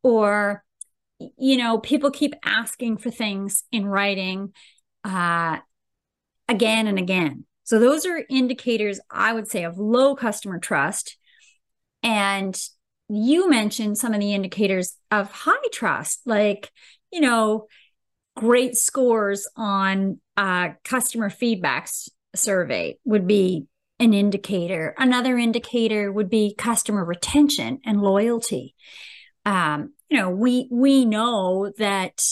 Or 0.03 0.63
you 1.37 1.57
know 1.57 1.79
people 1.79 2.11
keep 2.11 2.33
asking 2.43 2.97
for 2.97 3.11
things 3.11 3.63
in 3.71 3.85
writing 3.85 4.53
uh, 5.03 5.57
again 6.47 6.87
and 6.87 6.99
again. 6.99 7.45
So 7.63 7.79
those 7.79 8.05
are 8.05 8.23
indicators 8.29 8.99
i 9.09 9.31
would 9.31 9.47
say 9.49 9.63
of 9.63 9.77
low 9.77 10.15
customer 10.15 10.59
trust. 10.59 11.17
And 12.03 12.59
you 13.13 13.49
mentioned 13.49 13.97
some 13.97 14.13
of 14.13 14.19
the 14.19 14.33
indicators 14.33 14.95
of 15.11 15.31
high 15.31 15.67
trust 15.73 16.21
like 16.25 16.71
you 17.11 17.19
know 17.19 17.67
great 18.35 18.75
scores 18.75 19.47
on 19.55 20.19
uh, 20.37 20.69
customer 20.83 21.29
feedbacks 21.29 22.09
survey 22.35 22.97
would 23.03 23.27
be 23.27 23.65
an 23.99 24.13
indicator. 24.13 24.95
Another 24.97 25.37
indicator 25.37 26.11
would 26.11 26.29
be 26.29 26.55
customer 26.57 27.05
retention 27.05 27.79
and 27.85 28.01
loyalty. 28.01 28.73
Um, 29.45 29.93
you 30.09 30.17
know, 30.17 30.29
we 30.29 30.67
we 30.71 31.05
know 31.05 31.71
that 31.77 32.23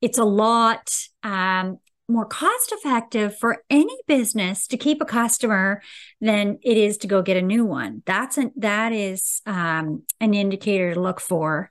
it's 0.00 0.18
a 0.18 0.24
lot 0.24 0.90
um, 1.22 1.78
more 2.12 2.26
cost 2.26 2.72
effective 2.72 3.36
for 3.36 3.64
any 3.70 3.96
business 4.06 4.66
to 4.68 4.76
keep 4.76 5.00
a 5.00 5.06
customer 5.06 5.82
than 6.20 6.58
it 6.62 6.76
is 6.76 6.98
to 6.98 7.06
go 7.06 7.22
get 7.22 7.36
a 7.36 7.42
new 7.42 7.64
one. 7.64 8.02
That's 8.06 8.38
an, 8.38 8.52
that 8.56 8.92
is 8.92 9.40
um, 9.46 10.02
an 10.20 10.34
indicator 10.34 10.94
to 10.94 11.00
look 11.00 11.20
for. 11.20 11.70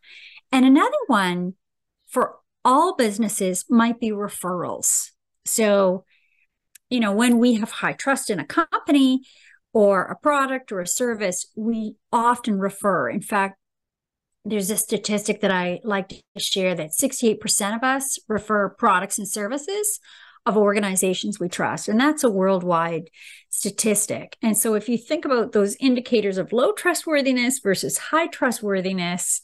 And 0.51 0.65
another 0.65 0.97
one 1.08 1.54
for 2.08 2.36
all 2.65 2.95
businesses 2.95 3.65
might 3.69 3.99
be 3.99 4.10
referrals. 4.10 5.12
So, 5.45 6.06
you 6.89 6.99
know, 6.99 7.13
when 7.13 7.38
we 7.38 7.56
have 7.56 7.71
high 7.71 7.93
trust 7.93 8.30
in 8.30 8.39
a 8.39 8.45
company 8.45 9.21
or 9.73 10.04
a 10.04 10.17
product 10.17 10.71
or 10.71 10.82
a 10.82 10.88
service, 10.88 11.47
we 11.56 11.95
often 12.12 12.60
refer. 12.60 13.10
In 13.10 13.21
fact, 13.21 13.58
there's 14.43 14.69
a 14.69 14.77
statistic 14.77 15.41
that 15.41 15.51
I 15.51 15.80
like 15.84 16.10
to 16.10 16.21
share 16.38 16.73
that 16.75 16.91
68% 16.91 17.75
of 17.75 17.84
us 17.84 18.19
refer 18.27 18.69
products 18.69 19.17
and 19.17 19.27
services 19.27 19.99
of 20.45 20.58
organizations 20.58 21.39
we 21.39 21.49
trust. 21.49 21.88
And 21.88 21.99
that's 21.99 22.23
a 22.23 22.30
worldwide 22.30 23.10
statistic. 23.49 24.38
And 24.41 24.58
so 24.58 24.73
if 24.73 24.89
you 24.89 24.97
think 24.97 25.25
about 25.25 25.51
those 25.51 25.75
indicators 25.80 26.38
of 26.38 26.51
low 26.51 26.71
trustworthiness 26.71 27.60
versus 27.60 27.97
high 27.97 28.27
trustworthiness, 28.27 29.41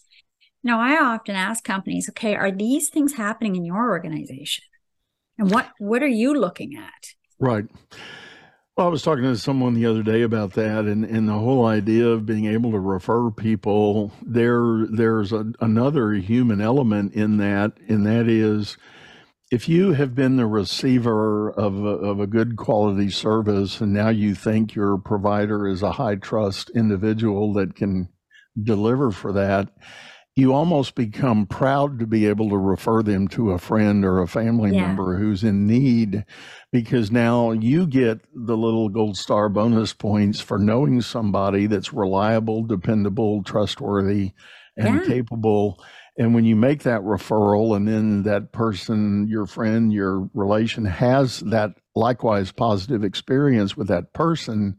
you 0.63 0.71
know, 0.71 0.79
I 0.79 0.97
often 0.97 1.35
ask 1.35 1.63
companies, 1.63 2.09
okay, 2.09 2.35
are 2.35 2.51
these 2.51 2.89
things 2.89 3.13
happening 3.13 3.55
in 3.55 3.63
your 3.63 3.89
organization? 3.89 4.63
And 5.37 5.51
what 5.51 5.69
what 5.77 6.01
are 6.01 6.07
you 6.07 6.33
looking 6.33 6.75
at? 6.75 7.13
Right. 7.37 7.65
Well, 8.75 8.87
I 8.87 8.89
was 8.89 9.01
talking 9.01 9.23
to 9.23 9.35
someone 9.35 9.73
the 9.73 9.87
other 9.87 10.03
day 10.03 10.21
about 10.21 10.53
that, 10.53 10.85
and, 10.85 11.03
and 11.03 11.27
the 11.27 11.33
whole 11.33 11.65
idea 11.65 12.07
of 12.07 12.27
being 12.27 12.45
able 12.45 12.71
to 12.71 12.79
refer 12.79 13.31
people. 13.31 14.11
There, 14.21 14.85
there's 14.87 15.33
a, 15.33 15.51
another 15.61 16.11
human 16.13 16.61
element 16.61 17.13
in 17.13 17.37
that, 17.37 17.73
and 17.87 18.05
that 18.05 18.27
is 18.27 18.77
if 19.51 19.69
you 19.69 19.93
have 19.93 20.13
been 20.13 20.35
the 20.35 20.45
receiver 20.45 21.51
of 21.51 21.75
a, 21.83 21.87
of 21.87 22.19
a 22.19 22.27
good 22.27 22.57
quality 22.57 23.09
service 23.09 23.79
and 23.79 23.93
now 23.93 24.09
you 24.09 24.35
think 24.35 24.75
your 24.75 24.97
provider 24.97 25.67
is 25.67 25.81
a 25.81 25.93
high 25.93 26.15
trust 26.15 26.69
individual 26.71 27.53
that 27.53 27.75
can 27.75 28.09
deliver 28.61 29.11
for 29.11 29.31
that, 29.31 29.69
you 30.35 30.53
almost 30.53 30.95
become 30.95 31.45
proud 31.47 31.97
to 31.97 32.05
be 32.05 32.27
able 32.27 32.49
to 32.49 32.57
refer 32.57 33.01
them 33.01 33.27
to 33.27 33.51
a 33.51 33.57
friend 33.57 34.03
or 34.03 34.21
a 34.21 34.27
family 34.27 34.71
Yeah. 34.71 34.87
member 34.87 35.17
who's 35.17 35.43
in 35.43 35.65
need 35.65 36.25
because 36.71 37.09
now 37.09 37.51
you 37.51 37.87
get 37.87 38.19
the 38.33 38.57
little 38.57 38.89
gold 38.89 39.17
star 39.17 39.49
bonus 39.49 39.93
points 39.93 40.41
for 40.41 40.59
knowing 40.59 41.01
somebody 41.01 41.67
that's 41.67 41.93
reliable, 41.93 42.63
dependable, 42.63 43.43
trustworthy, 43.43 44.33
and 44.75 45.01
Yeah. 45.01 45.07
capable. 45.07 45.81
And 46.17 46.33
when 46.33 46.45
you 46.45 46.55
make 46.55 46.83
that 46.83 47.01
referral, 47.01 47.75
and 47.75 47.87
then 47.87 48.23
that 48.23 48.51
person, 48.51 49.27
your 49.27 49.45
friend, 49.45 49.93
your 49.93 50.29
relation 50.33 50.85
has 50.85 51.41
that 51.41 51.71
likewise 51.95 52.51
positive 52.51 53.03
experience 53.03 53.77
with 53.77 53.87
that 53.89 54.13
person, 54.13 54.77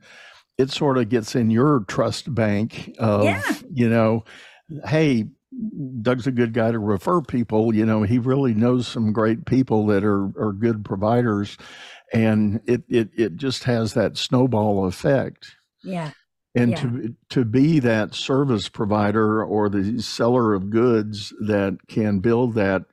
it 0.56 0.70
sort 0.70 0.98
of 0.98 1.08
gets 1.08 1.36
in 1.36 1.50
your 1.50 1.84
trust 1.86 2.34
bank 2.34 2.92
of, 2.98 3.24
Yeah. 3.24 3.42
you 3.72 3.88
know, 3.88 4.24
hey, 4.86 5.26
Doug's 6.02 6.26
a 6.26 6.32
good 6.32 6.52
guy 6.52 6.72
to 6.72 6.78
refer 6.78 7.20
people. 7.20 7.74
You 7.74 7.86
know, 7.86 8.02
he 8.02 8.18
really 8.18 8.54
knows 8.54 8.86
some 8.88 9.12
great 9.12 9.46
people 9.46 9.86
that 9.86 10.04
are, 10.04 10.24
are 10.40 10.52
good 10.52 10.84
providers. 10.84 11.56
And 12.12 12.60
it, 12.66 12.82
it, 12.88 13.10
it 13.16 13.36
just 13.36 13.64
has 13.64 13.94
that 13.94 14.16
snowball 14.16 14.86
effect. 14.86 15.54
Yeah. 15.84 16.10
And 16.58 16.70
Yeah. 16.72 16.80
to 16.82 17.14
to 17.30 17.44
be 17.44 17.78
that 17.80 18.14
service 18.14 18.68
provider 18.68 19.44
or 19.44 19.68
the 19.68 20.00
seller 20.02 20.54
of 20.54 20.70
goods 20.70 21.32
that 21.46 21.78
can 21.88 22.20
build 22.20 22.54
that 22.54 22.84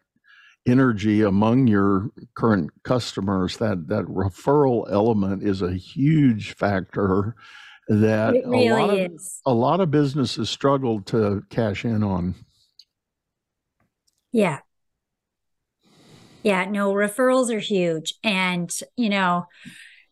energy 0.68 1.22
among 1.22 1.68
your 1.68 2.10
current 2.36 2.72
customers, 2.84 3.58
that 3.58 3.88
that 3.88 4.06
referral 4.06 4.92
element 4.92 5.44
is 5.44 5.62
a 5.62 5.74
huge 5.76 6.56
factor 6.56 7.36
that 7.88 8.36
It 8.36 8.46
a 8.46 8.50
lot 8.50 8.90
really 8.90 9.06
of 9.06 9.12
is. 9.12 9.42
a 9.46 9.54
lot 9.54 9.80
of 9.80 9.92
businesses 9.92 10.50
struggle 10.50 11.02
to 11.02 11.44
cash 11.50 11.86
in 11.86 12.04
on. 12.04 12.36
Yeah. 14.32 14.60
Yeah, 16.44 16.66
no, 16.66 16.94
referrals 16.94 17.52
are 17.54 17.60
huge. 17.60 18.16
And, 18.24 18.72
you 18.98 19.10
know, 19.10 19.48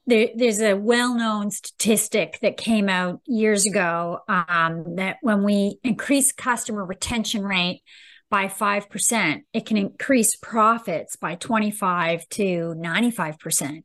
there, 0.05 0.29
there's 0.35 0.61
a 0.61 0.75
well-known 0.75 1.51
statistic 1.51 2.39
that 2.41 2.57
came 2.57 2.89
out 2.89 3.21
years 3.25 3.65
ago 3.65 4.19
um, 4.27 4.95
that 4.95 5.17
when 5.21 5.43
we 5.43 5.79
increase 5.83 6.31
customer 6.31 6.83
retention 6.85 7.43
rate 7.43 7.81
by 8.29 8.47
5%, 8.47 9.43
it 9.53 9.65
can 9.65 9.77
increase 9.77 10.35
profits 10.35 11.15
by 11.15 11.35
25 11.35 12.27
to 12.29 12.75
95%. 12.77 13.83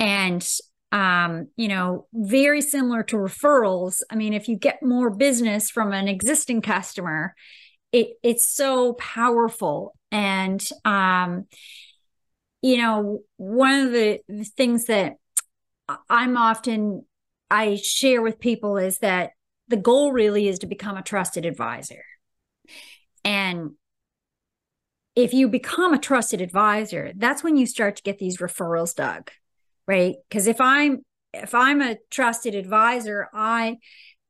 And 0.00 0.46
um, 0.90 1.48
you 1.56 1.68
know, 1.68 2.06
very 2.14 2.62
similar 2.62 3.02
to 3.04 3.16
referrals. 3.16 4.00
I 4.10 4.16
mean, 4.16 4.32
if 4.32 4.48
you 4.48 4.56
get 4.56 4.82
more 4.82 5.10
business 5.10 5.70
from 5.70 5.92
an 5.92 6.08
existing 6.08 6.62
customer, 6.62 7.34
it 7.92 8.08
it's 8.22 8.48
so 8.48 8.94
powerful. 8.94 9.94
And 10.10 10.66
um, 10.84 11.46
you 12.62 12.78
know, 12.78 13.20
one 13.36 13.86
of 13.86 13.92
the, 13.92 14.20
the 14.28 14.44
things 14.44 14.86
that 14.86 15.16
I'm 16.08 16.36
often 16.36 17.04
I 17.50 17.76
share 17.76 18.20
with 18.20 18.38
people 18.38 18.76
is 18.76 18.98
that 18.98 19.30
the 19.68 19.76
goal 19.76 20.12
really 20.12 20.48
is 20.48 20.58
to 20.60 20.66
become 20.66 20.96
a 20.96 21.02
trusted 21.02 21.46
advisor. 21.46 22.02
And 23.24 23.72
if 25.16 25.34
you 25.34 25.48
become 25.48 25.94
a 25.94 25.98
trusted 25.98 26.40
advisor, 26.40 27.12
that's 27.16 27.42
when 27.42 27.56
you 27.56 27.66
start 27.66 27.96
to 27.96 28.02
get 28.02 28.18
these 28.18 28.38
referrals, 28.38 28.94
Doug 28.94 29.30
right? 29.88 30.16
Because 30.28 30.46
if 30.46 30.60
i'm 30.60 30.98
if 31.34 31.54
i'm 31.54 31.82
a 31.82 31.96
trusted 32.10 32.54
advisor 32.54 33.28
i 33.34 33.76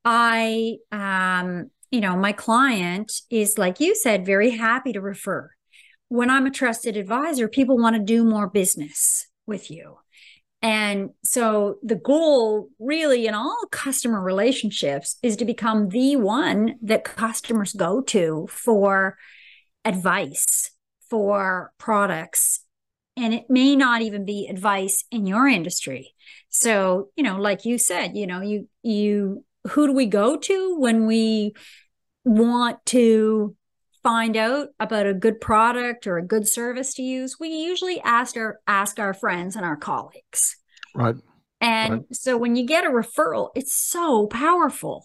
i 0.05 0.77
um 0.91 1.71
you 1.91 2.01
know 2.01 2.17
my 2.17 2.33
client 2.33 3.13
is 3.31 3.59
like 3.59 3.79
you 3.79 3.95
said 3.95 4.25
very 4.25 4.51
happy 4.51 4.93
to 4.95 5.01
refer. 5.01 5.51
When 6.09 6.31
i'm 6.31 6.47
a 6.47 6.51
trusted 6.51 6.97
advisor 6.97 7.49
people 7.49 7.77
want 7.77 7.97
to 7.97 8.03
do 8.03 8.25
more 8.25 8.49
business 8.49 9.27
with 9.47 9.71
you 9.71 9.99
and 10.61 11.11
so 11.25 11.79
the 11.83 11.95
goal 11.95 12.69
really 12.81 13.27
in 13.27 13.35
all 13.35 13.57
customer 13.71 14.21
relationships 14.21 15.17
is 15.23 15.37
to 15.37 15.45
become 15.45 15.91
the 15.91 16.17
one 16.17 16.77
that 16.83 17.05
customers 17.05 17.73
go 17.73 18.01
to 18.03 18.49
for 18.51 19.17
advice 19.85 20.73
for 21.09 21.73
products. 21.79 22.61
And 23.17 23.33
it 23.33 23.47
may 23.49 23.77
not 23.77 24.03
even 24.03 24.25
be 24.25 24.47
advice 24.49 25.05
in 25.11 25.27
your 25.27 25.47
industry. 25.47 26.15
So 26.49 27.11
you 27.17 27.23
know 27.23 27.37
like 27.37 27.65
you 27.65 27.79
said 27.79 28.17
you 28.17 28.27
know 28.27 28.41
you 28.41 28.69
you 28.83 29.45
who 29.69 29.87
do 29.87 29.93
we 29.93 30.07
go 30.07 30.37
to 30.37 30.79
when 30.79 31.07
we 31.07 31.53
want 32.25 32.85
to 32.87 33.55
find 34.09 34.39
out 34.39 34.69
about 34.81 35.07
a 35.07 35.13
good 35.13 35.39
product 35.39 36.07
or 36.07 36.17
a 36.17 36.23
good 36.27 36.49
service 36.49 36.95
to 36.95 37.03
use 37.03 37.37
we 37.39 37.49
usually 37.51 38.01
ask 38.01 38.39
our 38.39 38.59
ask 38.67 38.99
our 38.99 39.13
friends 39.13 39.55
and 39.55 39.67
our 39.67 39.77
colleagues 39.77 40.57
Right. 40.95 41.17
and 41.61 41.93
Right. 41.93 42.03
so 42.13 42.39
when 42.39 42.57
you 42.57 42.65
get 42.67 42.85
a 42.87 42.89
referral 42.89 43.51
it's 43.55 43.75
so 43.75 44.27
powerful 44.27 45.05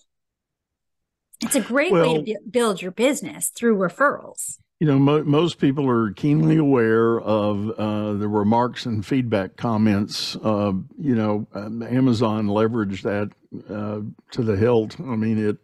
it's 1.42 1.56
a 1.56 1.60
great 1.62 1.92
way 1.92 2.14
to 2.14 2.22
bu- 2.24 2.50
build 2.50 2.82
your 2.82 2.92
business 2.92 3.50
through 3.50 3.76
referrals 3.78 4.58
You 4.80 4.88
know, 4.88 5.00
mo- 5.00 5.24
most 5.26 5.60
people 5.60 5.86
are 5.90 6.12
keenly 6.14 6.56
aware 6.58 7.20
of 7.20 7.70
uh, 7.72 8.14
the 8.14 8.28
remarks 8.30 8.86
and 8.86 9.06
feedback 9.06 9.56
comments. 9.58 10.36
Uh, 10.38 10.74
you 11.10 11.16
know, 11.16 11.46
um, 11.54 11.84
Amazon 11.84 12.48
leveraged 12.48 13.04
that 13.04 13.28
uh, 13.70 14.00
to 14.32 14.42
the 14.44 14.56
hilt. 14.58 14.92
I 15.00 15.16
mean, 15.16 15.38
it. 15.50 15.58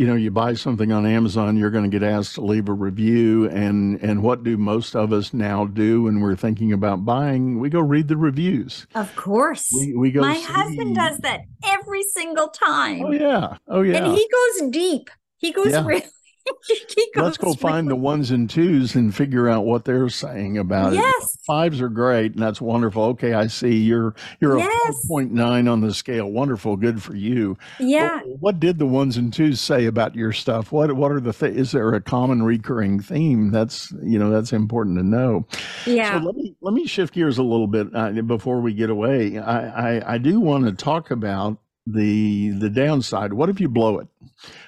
You 0.00 0.06
know, 0.06 0.14
you 0.14 0.30
buy 0.30 0.54
something 0.54 0.92
on 0.92 1.04
Amazon, 1.04 1.58
you're 1.58 1.68
going 1.70 1.84
to 1.84 1.90
get 1.90 2.02
asked 2.02 2.36
to 2.36 2.40
leave 2.40 2.70
a 2.70 2.72
review, 2.72 3.50
and 3.50 4.00
and 4.02 4.22
what 4.22 4.42
do 4.42 4.56
most 4.56 4.96
of 4.96 5.12
us 5.12 5.34
now 5.34 5.66
do 5.66 6.04
when 6.04 6.20
we're 6.20 6.36
thinking 6.36 6.72
about 6.72 7.04
buying? 7.04 7.58
We 7.60 7.68
go 7.68 7.80
read 7.80 8.08
the 8.08 8.16
reviews. 8.16 8.86
of 8.94 9.14
course 9.14 9.68
We 9.74 9.92
we 9.94 10.10
go. 10.10 10.22
my 10.22 10.36
see- 10.36 10.42
husband 10.44 10.94
does 10.96 11.18
that 11.18 11.40
every 11.66 12.02
single 12.14 12.48
time 12.48 13.02
Oh 13.04 13.12
yeah. 13.12 13.58
Oh 13.68 13.82
yeah. 13.82 13.98
And 13.98 14.16
he 14.16 14.26
goes 14.32 14.70
deep. 14.70 15.10
He 15.36 15.52
goes 15.52 15.72
Yeah. 15.72 15.84
really. 15.84 16.04
Let's 17.16 17.36
go 17.36 17.54
find 17.54 17.88
the 17.88 17.96
ones 17.96 18.30
and 18.30 18.48
twos 18.48 18.94
and 18.94 19.14
figure 19.14 19.48
out 19.48 19.64
what 19.64 19.84
they're 19.84 20.08
saying 20.08 20.58
about 20.58 20.92
it. 20.92 20.96
Yes. 20.96 21.38
Fives 21.46 21.80
are 21.80 21.88
great, 21.88 22.32
and 22.34 22.42
that's 22.42 22.60
wonderful. 22.60 23.02
Okay, 23.04 23.32
I 23.34 23.46
see 23.48 23.76
you're 23.76 24.14
you're 24.40 24.56
a 24.56 24.60
Yes. 24.60 24.70
four 25.08 25.18
point 25.20 25.32
nine 25.32 25.68
on 25.68 25.80
the 25.80 25.92
scale. 25.92 26.30
Wonderful, 26.30 26.76
good 26.76 27.02
for 27.02 27.14
you. 27.16 27.56
Yeah. 27.78 28.18
What, 28.20 28.40
what 28.40 28.60
did 28.60 28.78
the 28.78 28.86
ones 28.86 29.16
and 29.16 29.32
twos 29.32 29.60
say 29.60 29.86
about 29.86 30.14
your 30.14 30.32
stuff? 30.32 30.70
What 30.72 30.92
what 30.94 31.10
are 31.12 31.20
the 31.20 31.32
th- 31.32 31.54
is 31.54 31.72
there 31.72 31.92
a 31.94 32.00
common 32.00 32.42
recurring 32.42 33.00
theme? 33.00 33.50
That's 33.50 33.92
you 34.02 34.18
know 34.18 34.30
that's 34.30 34.52
important 34.52 34.98
to 34.98 35.02
know. 35.04 35.46
Yeah. 35.86 36.20
So 36.20 36.26
let 36.26 36.36
me 36.36 36.54
let 36.60 36.74
me 36.74 36.86
shift 36.86 37.14
gears 37.14 37.38
a 37.38 37.42
little 37.42 37.66
bit 37.66 37.88
uh, 37.94 38.12
before 38.22 38.60
we 38.60 38.72
get 38.74 38.90
away. 38.90 39.38
I, 39.38 39.96
I 39.98 40.14
I 40.14 40.18
do 40.18 40.40
want 40.40 40.66
to 40.66 40.72
talk 40.72 41.10
about 41.10 41.58
the 41.86 42.50
the 42.50 42.70
downside. 42.70 43.32
What 43.32 43.48
if 43.48 43.60
you 43.60 43.68
blow 43.68 43.98
it? 43.98 44.08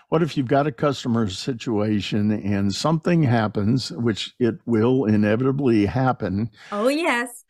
What 0.08 0.22
if 0.22 0.36
you've 0.36 0.48
got 0.48 0.66
a 0.66 0.72
customer 0.72 1.28
situation 1.28 2.30
and 2.30 2.74
something 2.74 3.22
happens, 3.22 3.90
which 3.92 4.34
it 4.38 4.56
will 4.66 5.04
inevitably 5.04 5.86
happen? 5.86 6.50
oh 6.70 6.88
yes. 6.88 7.44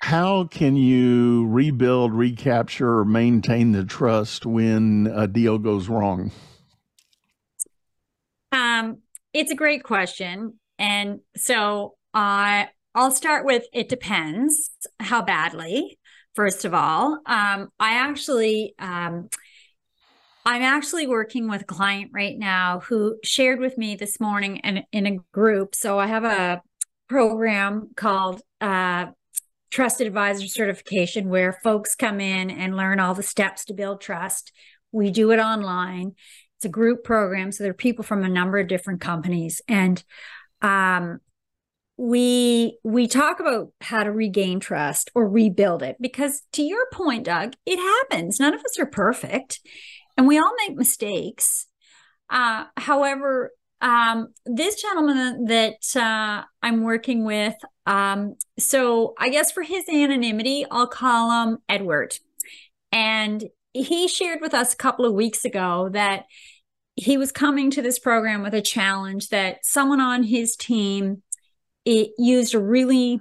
How 0.00 0.44
can 0.44 0.76
you 0.76 1.46
rebuild, 1.46 2.12
recapture, 2.12 2.98
or 2.98 3.04
maintain 3.06 3.72
the 3.72 3.84
trust 3.84 4.44
when 4.44 5.10
a 5.14 5.26
deal 5.26 5.56
goes 5.56 5.88
wrong? 5.88 6.30
Um, 8.52 8.98
it's 9.32 9.50
a 9.50 9.54
great 9.54 9.82
question, 9.82 10.60
and 10.78 11.20
so 11.36 11.96
I 12.12 12.68
I'll 12.94 13.10
start 13.10 13.46
with 13.46 13.64
it 13.72 13.88
depends 13.88 14.70
how 15.00 15.22
badly. 15.22 15.98
First 16.34 16.64
of 16.64 16.74
all, 16.74 17.20
um, 17.26 17.68
I 17.78 17.94
actually 17.94 18.74
um, 18.78 19.28
I'm 20.46 20.62
actually 20.62 21.06
working 21.06 21.48
with 21.48 21.62
a 21.62 21.66
client 21.66 22.10
right 22.12 22.38
now 22.38 22.80
who 22.80 23.16
shared 23.24 23.60
with 23.60 23.78
me 23.78 23.96
this 23.96 24.20
morning 24.20 24.58
in, 24.58 24.84
in 24.92 25.06
a 25.06 25.16
group. 25.32 25.74
So 25.74 25.98
I 25.98 26.06
have 26.06 26.24
a 26.24 26.60
program 27.08 27.90
called 27.96 28.42
uh, 28.60 29.06
Trusted 29.70 30.06
Advisor 30.06 30.46
Certification 30.46 31.30
where 31.30 31.58
folks 31.64 31.94
come 31.94 32.20
in 32.20 32.50
and 32.50 32.76
learn 32.76 33.00
all 33.00 33.14
the 33.14 33.22
steps 33.22 33.64
to 33.66 33.74
build 33.74 34.02
trust. 34.02 34.52
We 34.92 35.10
do 35.10 35.30
it 35.30 35.38
online. 35.38 36.12
It's 36.58 36.66
a 36.66 36.68
group 36.68 37.04
program, 37.04 37.50
so 37.50 37.64
there 37.64 37.70
are 37.70 37.74
people 37.74 38.04
from 38.04 38.22
a 38.22 38.28
number 38.28 38.58
of 38.58 38.68
different 38.68 39.00
companies, 39.00 39.62
and 39.66 40.02
um, 40.62 41.20
we 41.96 42.78
we 42.82 43.06
talk 43.06 43.38
about 43.38 43.68
how 43.80 44.02
to 44.02 44.10
regain 44.10 44.58
trust 44.58 45.10
or 45.14 45.28
rebuild 45.28 45.82
it 45.82 45.96
because 46.00 46.42
to 46.52 46.62
your 46.62 46.86
point 46.92 47.24
doug 47.24 47.54
it 47.66 47.78
happens 47.78 48.40
none 48.40 48.52
of 48.52 48.60
us 48.60 48.78
are 48.80 48.86
perfect 48.86 49.60
and 50.16 50.26
we 50.26 50.36
all 50.36 50.52
make 50.66 50.76
mistakes 50.76 51.66
uh, 52.30 52.64
however 52.76 53.52
um, 53.84 54.28
this 54.46 54.80
gentleman 54.80 55.44
that 55.44 55.94
uh, 55.94 56.42
I'm 56.62 56.82
working 56.82 57.26
with, 57.26 57.54
um, 57.84 58.36
so 58.58 59.12
I 59.18 59.28
guess 59.28 59.52
for 59.52 59.62
his 59.62 59.84
anonymity, 59.90 60.64
I'll 60.70 60.86
call 60.86 61.30
him 61.30 61.58
Edward. 61.68 62.18
And 62.92 63.44
he 63.74 64.08
shared 64.08 64.40
with 64.40 64.54
us 64.54 64.72
a 64.72 64.78
couple 64.78 65.04
of 65.04 65.12
weeks 65.12 65.44
ago 65.44 65.90
that 65.92 66.24
he 66.96 67.18
was 67.18 67.30
coming 67.30 67.70
to 67.72 67.82
this 67.82 67.98
program 67.98 68.42
with 68.42 68.54
a 68.54 68.62
challenge 68.62 69.28
that 69.28 69.58
someone 69.64 70.00
on 70.00 70.22
his 70.22 70.56
team 70.56 71.22
it 71.84 72.12
used 72.18 72.54
a 72.54 72.60
really 72.60 73.20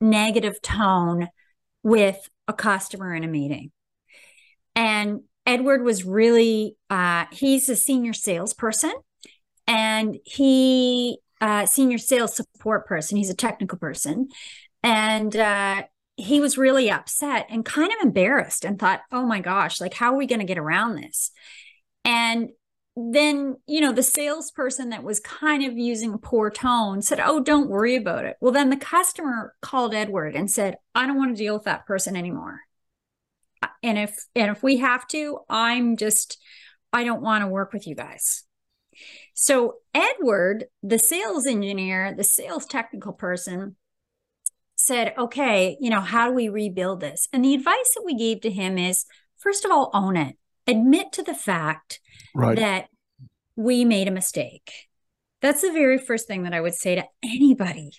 negative 0.00 0.60
tone 0.62 1.28
with 1.82 2.28
a 2.48 2.52
customer 2.52 3.14
in 3.14 3.24
a 3.24 3.28
meeting. 3.28 3.70
And 4.74 5.22
Edward 5.46 5.82
was 5.82 6.04
really, 6.04 6.76
uh, 6.88 7.26
he's 7.32 7.68
a 7.68 7.76
senior 7.76 8.12
salesperson 8.12 8.92
and 9.66 10.18
he, 10.24 11.18
uh, 11.40 11.66
senior 11.66 11.98
sales 11.98 12.36
support 12.36 12.86
person, 12.86 13.16
he's 13.16 13.30
a 13.30 13.34
technical 13.34 13.78
person. 13.78 14.28
And 14.82 15.34
uh, 15.36 15.84
he 16.16 16.40
was 16.40 16.58
really 16.58 16.90
upset 16.90 17.46
and 17.50 17.64
kind 17.64 17.92
of 17.92 17.98
embarrassed 18.02 18.64
and 18.64 18.78
thought, 18.78 19.00
oh 19.10 19.24
my 19.24 19.40
gosh, 19.40 19.80
like, 19.80 19.94
how 19.94 20.12
are 20.12 20.18
we 20.18 20.26
going 20.26 20.40
to 20.40 20.46
get 20.46 20.58
around 20.58 20.96
this? 20.96 21.30
And 22.04 22.50
then, 22.96 23.56
you 23.66 23.80
know, 23.80 23.92
the 23.92 24.02
salesperson 24.02 24.90
that 24.90 25.04
was 25.04 25.20
kind 25.20 25.64
of 25.64 25.78
using 25.78 26.12
a 26.12 26.18
poor 26.18 26.50
tone 26.50 27.02
said, 27.02 27.20
oh, 27.20 27.40
don't 27.40 27.70
worry 27.70 27.96
about 27.96 28.24
it. 28.24 28.36
Well, 28.40 28.52
then 28.52 28.70
the 28.70 28.76
customer 28.76 29.54
called 29.62 29.94
Edward 29.94 30.34
and 30.34 30.50
said, 30.50 30.76
I 30.94 31.06
don't 31.06 31.16
want 31.16 31.36
to 31.36 31.42
deal 31.42 31.54
with 31.54 31.64
that 31.64 31.86
person 31.86 32.16
anymore. 32.16 32.60
Uh, 33.62 33.68
and 33.82 33.98
if, 33.98 34.16
and 34.34 34.50
if 34.50 34.62
we 34.62 34.78
have 34.78 35.06
to, 35.08 35.38
I'm 35.48 35.96
just, 35.96 36.38
I 36.92 37.04
don't 37.04 37.22
want 37.22 37.42
to 37.42 37.48
work 37.48 37.72
with 37.72 37.86
you 37.86 37.94
guys. 37.94 38.44
So 39.34 39.76
Edward, 39.94 40.64
the 40.82 40.98
sales 40.98 41.46
engineer, 41.46 42.12
the 42.14 42.24
sales 42.24 42.66
technical 42.66 43.12
person, 43.12 43.76
said, 44.76 45.14
okay, 45.16 45.76
you 45.80 45.90
know, 45.90 46.00
how 46.00 46.28
do 46.28 46.34
we 46.34 46.48
rebuild 46.48 47.00
this? 47.00 47.28
And 47.32 47.44
the 47.44 47.54
advice 47.54 47.94
that 47.94 48.02
we 48.04 48.16
gave 48.16 48.40
to 48.42 48.50
him 48.50 48.78
is 48.78 49.04
first 49.38 49.64
of 49.64 49.70
all, 49.70 49.90
own 49.94 50.16
it, 50.16 50.36
admit 50.70 51.12
to 51.12 51.22
the 51.22 51.34
fact 51.34 52.00
right. 52.34 52.56
that 52.56 52.88
we 53.56 53.84
made 53.84 54.08
a 54.08 54.12
mistake. 54.12 54.88
That's 55.42 55.62
the 55.62 55.72
very 55.72 55.98
first 55.98 56.26
thing 56.26 56.42
that 56.42 56.54
I 56.54 56.60
would 56.60 56.74
say 56.74 56.94
to 56.94 57.04
anybody 57.22 57.92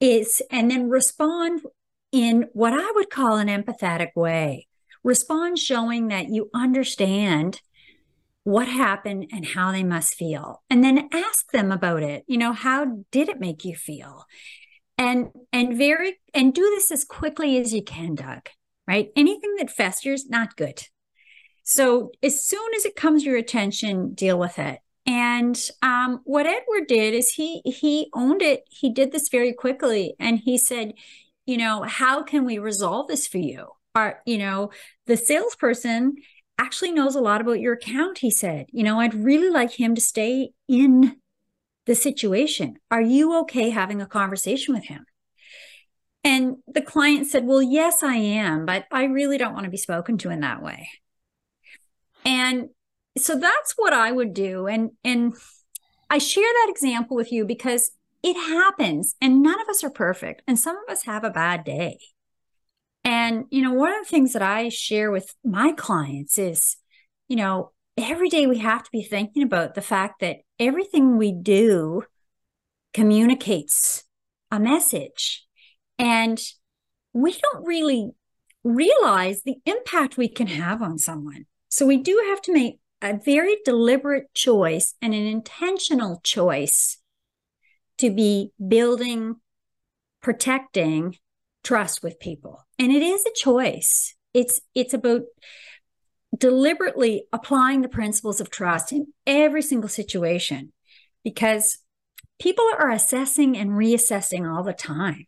is, 0.00 0.42
and 0.50 0.70
then 0.70 0.88
respond 0.88 1.62
in 2.12 2.48
what 2.52 2.72
I 2.72 2.92
would 2.94 3.10
call 3.10 3.36
an 3.36 3.48
empathetic 3.48 4.10
way. 4.14 4.66
Respond 5.02 5.58
showing 5.58 6.08
that 6.08 6.28
you 6.28 6.50
understand 6.54 7.60
what 8.44 8.68
happened 8.68 9.28
and 9.32 9.46
how 9.46 9.72
they 9.72 9.82
must 9.82 10.14
feel. 10.14 10.62
And 10.68 10.82
then 10.84 11.08
ask 11.12 11.50
them 11.52 11.72
about 11.72 12.02
it. 12.02 12.24
You 12.26 12.38
know, 12.38 12.52
how 12.52 13.02
did 13.10 13.28
it 13.28 13.40
make 13.40 13.64
you 13.64 13.74
feel? 13.74 14.26
and 14.98 15.28
and 15.52 15.76
very 15.76 16.20
and 16.32 16.54
do 16.54 16.62
this 16.62 16.90
as 16.90 17.04
quickly 17.04 17.58
as 17.58 17.72
you 17.72 17.82
can 17.82 18.14
doug 18.14 18.48
right 18.86 19.10
anything 19.16 19.54
that 19.56 19.70
festers 19.70 20.26
not 20.28 20.56
good 20.56 20.82
so 21.64 22.10
as 22.22 22.44
soon 22.44 22.74
as 22.74 22.84
it 22.84 22.96
comes 22.96 23.22
to 23.22 23.30
your 23.30 23.38
attention 23.38 24.14
deal 24.14 24.38
with 24.38 24.58
it 24.58 24.80
and 25.06 25.68
um, 25.82 26.20
what 26.24 26.46
edward 26.46 26.86
did 26.86 27.14
is 27.14 27.30
he 27.30 27.60
he 27.64 28.08
owned 28.14 28.42
it 28.42 28.64
he 28.70 28.90
did 28.90 29.12
this 29.12 29.28
very 29.28 29.52
quickly 29.52 30.14
and 30.18 30.40
he 30.40 30.56
said 30.56 30.92
you 31.46 31.56
know 31.56 31.82
how 31.82 32.22
can 32.22 32.44
we 32.44 32.58
resolve 32.58 33.08
this 33.08 33.26
for 33.26 33.38
you 33.38 33.68
Are 33.94 34.20
you 34.24 34.38
know 34.38 34.70
the 35.06 35.16
salesperson 35.16 36.16
actually 36.56 36.92
knows 36.92 37.16
a 37.16 37.20
lot 37.20 37.40
about 37.40 37.60
your 37.60 37.72
account 37.72 38.18
he 38.18 38.30
said 38.30 38.66
you 38.70 38.84
know 38.84 39.00
i'd 39.00 39.14
really 39.14 39.50
like 39.50 39.72
him 39.72 39.94
to 39.94 40.00
stay 40.00 40.50
in 40.68 41.16
the 41.86 41.94
situation. 41.94 42.76
Are 42.90 43.00
you 43.00 43.38
okay 43.40 43.70
having 43.70 44.00
a 44.00 44.06
conversation 44.06 44.74
with 44.74 44.84
him? 44.84 45.04
And 46.22 46.56
the 46.66 46.80
client 46.80 47.26
said, 47.26 47.46
Well, 47.46 47.62
yes, 47.62 48.02
I 48.02 48.16
am, 48.16 48.64
but 48.64 48.86
I 48.90 49.04
really 49.04 49.36
don't 49.36 49.52
want 49.52 49.64
to 49.64 49.70
be 49.70 49.76
spoken 49.76 50.16
to 50.18 50.30
in 50.30 50.40
that 50.40 50.62
way. 50.62 50.88
And 52.24 52.68
so 53.16 53.38
that's 53.38 53.74
what 53.76 53.92
I 53.92 54.12
would 54.12 54.34
do. 54.34 54.66
And, 54.66 54.90
and 55.04 55.34
I 56.10 56.18
share 56.18 56.42
that 56.44 56.70
example 56.70 57.16
with 57.16 57.32
you 57.32 57.44
because 57.44 57.92
it 58.22 58.34
happens 58.34 59.14
and 59.20 59.42
none 59.42 59.60
of 59.60 59.68
us 59.68 59.84
are 59.84 59.90
perfect. 59.90 60.42
And 60.46 60.58
some 60.58 60.76
of 60.76 60.90
us 60.90 61.04
have 61.04 61.24
a 61.24 61.30
bad 61.30 61.64
day. 61.64 61.98
And, 63.04 63.44
you 63.50 63.62
know, 63.62 63.72
one 63.72 63.92
of 63.92 64.04
the 64.04 64.10
things 64.10 64.32
that 64.32 64.42
I 64.42 64.70
share 64.70 65.10
with 65.10 65.34
my 65.44 65.72
clients 65.72 66.38
is, 66.38 66.76
you 67.28 67.36
know, 67.36 67.72
every 67.98 68.30
day 68.30 68.46
we 68.46 68.58
have 68.58 68.82
to 68.82 68.90
be 68.90 69.02
thinking 69.02 69.42
about 69.42 69.74
the 69.74 69.82
fact 69.82 70.20
that 70.20 70.38
everything 70.58 71.18
we 71.18 71.32
do 71.32 72.04
communicates 72.94 74.04
a 74.50 74.58
message. 74.58 75.46
And 75.98 76.40
we 77.12 77.32
don't 77.32 77.66
really 77.66 78.12
realize 78.64 79.42
the 79.42 79.56
impact 79.66 80.16
we 80.16 80.28
can 80.28 80.46
have 80.46 80.80
on 80.80 80.98
someone. 80.98 81.44
So 81.74 81.86
we 81.86 81.96
do 81.96 82.22
have 82.28 82.40
to 82.42 82.52
make 82.52 82.78
a 83.02 83.18
very 83.18 83.56
deliberate 83.64 84.32
choice 84.32 84.94
and 85.02 85.12
an 85.12 85.26
intentional 85.26 86.20
choice 86.22 86.98
to 87.98 88.12
be 88.12 88.52
building, 88.64 89.40
protecting 90.22 91.16
trust 91.64 92.00
with 92.00 92.20
people. 92.20 92.64
And 92.78 92.92
it 92.92 93.02
is 93.02 93.26
a 93.26 93.34
choice. 93.34 94.14
It's 94.32 94.60
it's 94.76 94.94
about 94.94 95.22
deliberately 96.38 97.24
applying 97.32 97.82
the 97.82 97.88
principles 97.88 98.40
of 98.40 98.50
trust 98.50 98.92
in 98.92 99.08
every 99.26 99.62
single 99.62 99.88
situation 99.88 100.72
because 101.24 101.78
people 102.38 102.66
are 102.78 102.92
assessing 102.92 103.56
and 103.56 103.70
reassessing 103.70 104.48
all 104.48 104.62
the 104.62 104.72
time. 104.72 105.26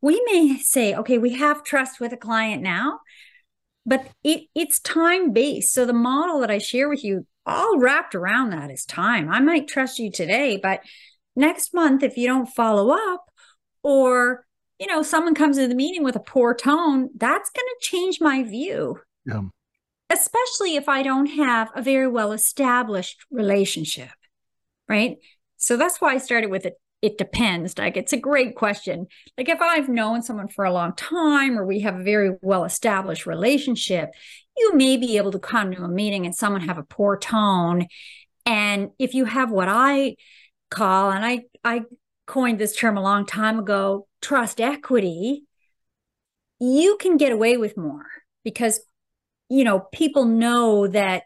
We 0.00 0.22
may 0.24 0.56
say, 0.56 0.94
okay, 0.94 1.18
we 1.18 1.34
have 1.34 1.62
trust 1.62 2.00
with 2.00 2.14
a 2.14 2.16
client 2.16 2.62
now, 2.62 3.00
but 3.84 4.06
it, 4.22 4.44
it's 4.54 4.80
time 4.80 5.32
based. 5.32 5.72
So 5.72 5.84
the 5.84 5.92
model 5.92 6.40
that 6.40 6.50
I 6.50 6.58
share 6.58 6.88
with 6.88 7.04
you, 7.04 7.26
all 7.44 7.78
wrapped 7.78 8.14
around 8.14 8.50
that 8.50 8.70
is 8.70 8.84
time. 8.84 9.30
I 9.30 9.40
might 9.40 9.68
trust 9.68 9.98
you 9.98 10.10
today, 10.10 10.58
but 10.62 10.80
next 11.34 11.74
month, 11.74 12.02
if 12.02 12.16
you 12.16 12.28
don't 12.28 12.46
follow 12.46 12.90
up 12.90 13.24
or 13.82 14.46
you 14.78 14.86
know 14.86 15.02
someone 15.02 15.34
comes 15.34 15.56
to 15.56 15.68
the 15.68 15.74
meeting 15.74 16.04
with 16.04 16.16
a 16.16 16.20
poor 16.20 16.54
tone, 16.54 17.10
that's 17.16 17.50
going 17.50 17.66
to 17.66 17.76
change 17.80 18.20
my 18.20 18.42
view. 18.42 19.00
Yeah 19.26 19.42
especially 20.12 20.76
if 20.76 20.88
I 20.88 21.02
don't 21.02 21.26
have 21.26 21.70
a 21.74 21.82
very 21.82 22.06
well 22.06 22.32
established 22.32 23.24
relationship, 23.30 24.10
right? 24.88 25.16
So 25.56 25.76
that's 25.76 26.00
why 26.00 26.14
I 26.14 26.18
started 26.18 26.50
with 26.50 26.66
it. 26.66 26.74
It 27.02 27.18
depends. 27.18 27.76
Like, 27.76 27.96
it's 27.96 28.12
a 28.12 28.16
great 28.18 28.54
question. 28.54 29.08
Like, 29.36 29.48
if 29.48 29.60
I've 29.60 29.88
known 29.88 30.22
someone 30.22 30.48
for 30.48 30.64
a 30.64 30.72
long 30.72 30.94
time 30.94 31.58
or 31.58 31.66
we 31.66 31.80
have 31.80 31.98
a 31.98 32.02
very 32.02 32.36
well 32.40 32.64
established 32.64 33.26
relationship, 33.26 34.10
you 34.56 34.74
may 34.74 34.96
be 34.96 35.16
able 35.16 35.32
to 35.32 35.38
come 35.38 35.72
to 35.72 35.82
a 35.82 35.88
meeting 35.88 36.24
and 36.24 36.34
someone 36.34 36.62
have 36.62 36.78
a 36.78 36.84
poor 36.84 37.18
tone. 37.18 37.86
And 38.46 38.90
if 38.98 39.14
you 39.14 39.24
have 39.24 39.50
what 39.50 39.68
I 39.68 40.16
call, 40.70 41.10
and 41.10 41.24
I, 41.24 41.42
I 41.64 41.82
coined 42.26 42.58
this 42.58 42.76
term 42.76 42.96
a 42.96 43.02
long 43.02 43.26
time 43.26 43.58
ago, 43.58 44.06
trust 44.20 44.60
equity, 44.60 45.44
you 46.60 46.96
can 47.00 47.16
get 47.16 47.32
away 47.32 47.56
with 47.56 47.76
more 47.76 48.06
because 48.44 48.80
you 49.52 49.64
know, 49.64 49.80
people 49.92 50.24
know 50.24 50.86
that 50.86 51.24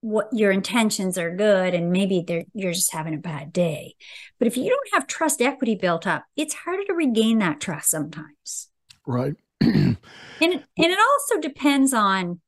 what 0.00 0.28
your 0.32 0.50
intentions 0.50 1.18
are 1.18 1.34
good 1.34 1.74
and 1.74 1.92
maybe 1.92 2.24
they're 2.26 2.44
you're 2.54 2.72
just 2.72 2.92
having 2.92 3.14
a 3.14 3.18
bad 3.18 3.52
day. 3.52 3.94
But 4.38 4.48
if 4.48 4.56
you 4.56 4.70
don't 4.70 4.88
have 4.94 5.06
trust 5.06 5.42
equity 5.42 5.74
built 5.74 6.06
up, 6.06 6.24
it's 6.36 6.54
harder 6.54 6.84
to 6.84 6.94
regain 6.94 7.38
that 7.38 7.60
trust 7.60 7.90
sometimes. 7.90 8.68
Right. 9.06 9.34
and 9.60 9.98
and 10.40 10.66
it 10.76 10.98
also 10.98 11.40
depends 11.40 11.92
on 11.92 12.40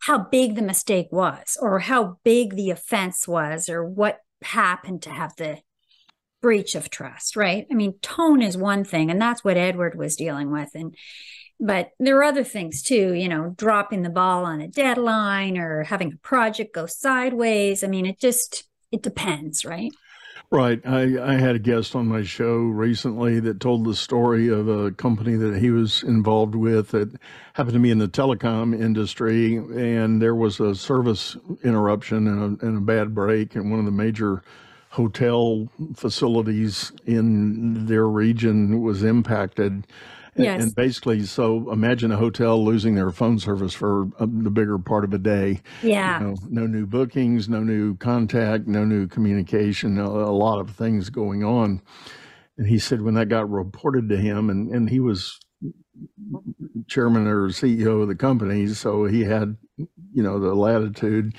how 0.00 0.18
big 0.18 0.56
the 0.56 0.62
mistake 0.62 1.08
was 1.10 1.56
or 1.60 1.78
how 1.78 2.18
big 2.24 2.56
the 2.56 2.70
offense 2.70 3.28
was 3.28 3.68
or 3.68 3.84
what 3.84 4.18
happened 4.42 5.00
to 5.02 5.10
have 5.10 5.34
the 5.36 5.58
breach 6.42 6.74
of 6.74 6.90
trust, 6.90 7.36
right? 7.36 7.66
I 7.70 7.74
mean, 7.74 7.94
tone 8.02 8.42
is 8.42 8.56
one 8.56 8.84
thing 8.84 9.10
and 9.10 9.20
that's 9.20 9.42
what 9.42 9.56
Edward 9.56 9.96
was 9.96 10.16
dealing 10.16 10.50
with 10.50 10.70
and 10.74 10.94
but 11.64 11.90
there 12.00 12.18
are 12.18 12.24
other 12.24 12.42
things 12.42 12.82
too, 12.82 13.14
you 13.14 13.28
know, 13.28 13.54
dropping 13.56 14.02
the 14.02 14.10
ball 14.10 14.44
on 14.44 14.60
a 14.60 14.66
deadline 14.66 15.56
or 15.56 15.84
having 15.84 16.12
a 16.12 16.16
project 16.16 16.74
go 16.74 16.86
sideways. 16.86 17.84
I 17.84 17.86
mean, 17.86 18.04
it 18.04 18.18
just 18.18 18.64
it 18.90 19.02
depends, 19.02 19.64
right? 19.64 19.92
Right. 20.52 20.82
I, 20.84 21.32
I 21.32 21.38
had 21.38 21.54
a 21.54 21.58
guest 21.58 21.96
on 21.96 22.08
my 22.08 22.24
show 22.24 22.56
recently 22.56 23.40
that 23.40 23.58
told 23.58 23.86
the 23.86 23.94
story 23.94 24.48
of 24.48 24.68
a 24.68 24.90
company 24.90 25.34
that 25.36 25.56
he 25.56 25.70
was 25.70 26.02
involved 26.02 26.54
with 26.54 26.90
that 26.90 27.10
happened 27.54 27.72
to 27.72 27.80
be 27.80 27.90
in 27.90 27.98
the 27.98 28.08
telecom 28.08 28.78
industry. 28.78 29.56
And 29.56 30.20
there 30.20 30.34
was 30.34 30.60
a 30.60 30.74
service 30.74 31.38
interruption 31.64 32.26
and 32.26 32.60
a, 32.60 32.66
and 32.66 32.76
a 32.76 32.80
bad 32.82 33.14
break. 33.14 33.54
And 33.54 33.70
one 33.70 33.78
of 33.78 33.86
the 33.86 33.92
major 33.92 34.42
hotel 34.92 35.68
facilities 35.96 36.92
in 37.06 37.86
their 37.86 38.08
region 38.08 38.82
was 38.82 39.04
impacted 39.04 39.86
And, 40.36 40.44
Yes. 40.46 40.62
and 40.64 40.74
basically, 40.74 41.24
so 41.24 41.70
imagine 41.72 42.12
a 42.12 42.16
hotel 42.18 42.64
losing 42.64 42.96
their 42.96 43.10
phone 43.12 43.38
service 43.38 43.74
for 43.74 44.08
uh, 44.18 44.26
the 44.28 44.50
bigger 44.50 44.78
part 44.78 45.04
of 45.04 45.14
a 45.14 45.18
day. 45.18 45.60
Yeah. 45.82 46.20
You 46.20 46.26
know, 46.26 46.36
no 46.50 46.66
new 46.66 46.86
bookings, 46.86 47.48
no 47.50 47.62
new 47.62 47.96
contact, 47.98 48.66
no 48.68 48.84
new 48.84 49.08
communication, 49.08 49.98
a, 49.98 50.06
a 50.08 50.32
lot 50.32 50.60
of 50.60 50.70
things 50.70 51.10
going 51.10 51.44
on. 51.44 51.82
And 52.58 52.68
he 52.68 52.78
said 52.78 53.02
when 53.02 53.14
that 53.14 53.28
got 53.30 53.50
reported 53.50 54.08
to 54.10 54.18
him, 54.18 54.50
and, 54.50 54.70
and 54.70 54.90
he 54.90 55.00
was 55.00 55.38
chairman 56.88 57.26
or 57.28 57.48
CEO 57.48 58.02
of 58.02 58.08
the 58.08 58.16
company, 58.16 58.68
so 58.68 59.04
he 59.06 59.22
had, 59.24 59.56
you 60.12 60.22
know, 60.22 60.40
the 60.40 60.54
latitude. 60.54 61.34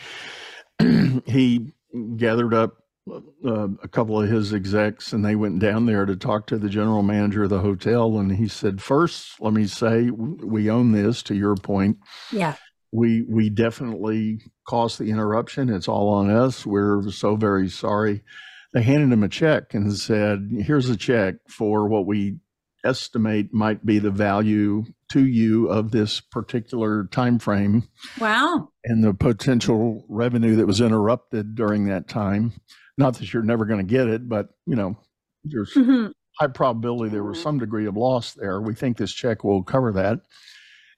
he 1.25 1.73
gathered 2.17 2.53
up 2.53 2.82
uh, 3.11 3.67
a 3.83 3.87
couple 3.87 4.21
of 4.21 4.29
his 4.29 4.53
execs 4.53 5.11
and 5.13 5.23
they 5.25 5.35
went 5.35 5.59
down 5.59 5.85
there 5.85 6.05
to 6.05 6.15
talk 6.15 6.47
to 6.47 6.57
the 6.57 6.69
general 6.69 7.03
manager 7.03 7.43
of 7.43 7.49
the 7.49 7.59
hotel. 7.59 8.17
And 8.17 8.31
he 8.31 8.47
said, 8.47 8.81
First, 8.81 9.39
let 9.41 9.53
me 9.53 9.65
say, 9.67 10.09
we 10.09 10.69
own 10.69 10.91
this 10.93 11.21
to 11.23 11.35
your 11.35 11.55
point 11.55 11.97
Yeah. 12.31 12.55
we 12.91 13.23
we 13.23 13.49
definitely 13.49 14.41
caused 14.67 14.99
the 14.99 15.09
interruption. 15.09 15.69
It's 15.69 15.87
all 15.87 16.09
on 16.09 16.29
us. 16.29 16.65
We're 16.65 17.09
so 17.11 17.35
very 17.35 17.67
sorry. 17.69 18.23
They 18.73 18.81
handed 18.81 19.11
him 19.11 19.23
a 19.23 19.29
check 19.29 19.73
and 19.73 19.93
said, 19.95 20.49
"Here's 20.61 20.89
a 20.89 20.97
check 20.97 21.35
for 21.47 21.87
what 21.87 22.07
we 22.07 22.37
estimate 22.83 23.53
might 23.53 23.85
be 23.85 23.99
the 23.99 24.11
value 24.11 24.83
to 25.11 25.25
you 25.25 25.67
of 25.67 25.91
this 25.91 26.19
particular 26.19 27.05
time 27.11 27.39
frame 27.39 27.87
Wow. 28.19 28.69
and 28.83 29.03
the 29.03 29.13
potential 29.13 30.05
revenue 30.09 30.55
that 30.55 30.67
was 30.67 30.81
interrupted 30.81 31.55
during 31.55 31.85
that 31.85 32.07
time. 32.07 32.53
Not 32.97 33.15
that 33.17 33.33
you're 33.33 33.43
never 33.43 33.65
going 33.65 33.85
to 33.85 33.91
get 33.91 34.07
it, 34.07 34.27
but 34.27 34.49
you 34.65 34.75
know, 34.75 34.97
there's 35.43 35.73
Mhm. 35.73 36.11
high 36.39 36.47
probability 36.47 37.11
there 37.11 37.23
was 37.23 37.41
some 37.41 37.59
degree 37.59 37.85
of 37.85 37.95
loss 37.95 38.33
there. 38.33 38.61
We 38.61 38.73
think 38.73 38.97
this 38.97 39.13
check 39.13 39.43
will 39.43 39.63
cover 39.63 39.91
that. 39.93 40.19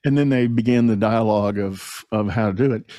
And 0.04 0.16
then 0.16 0.28
they 0.28 0.46
began 0.46 0.86
the 0.86 0.96
dialogue 0.96 1.58
of 1.58 2.04
of 2.12 2.30
how 2.30 2.48
to 2.48 2.52
do 2.52 2.72
it. 2.72 2.90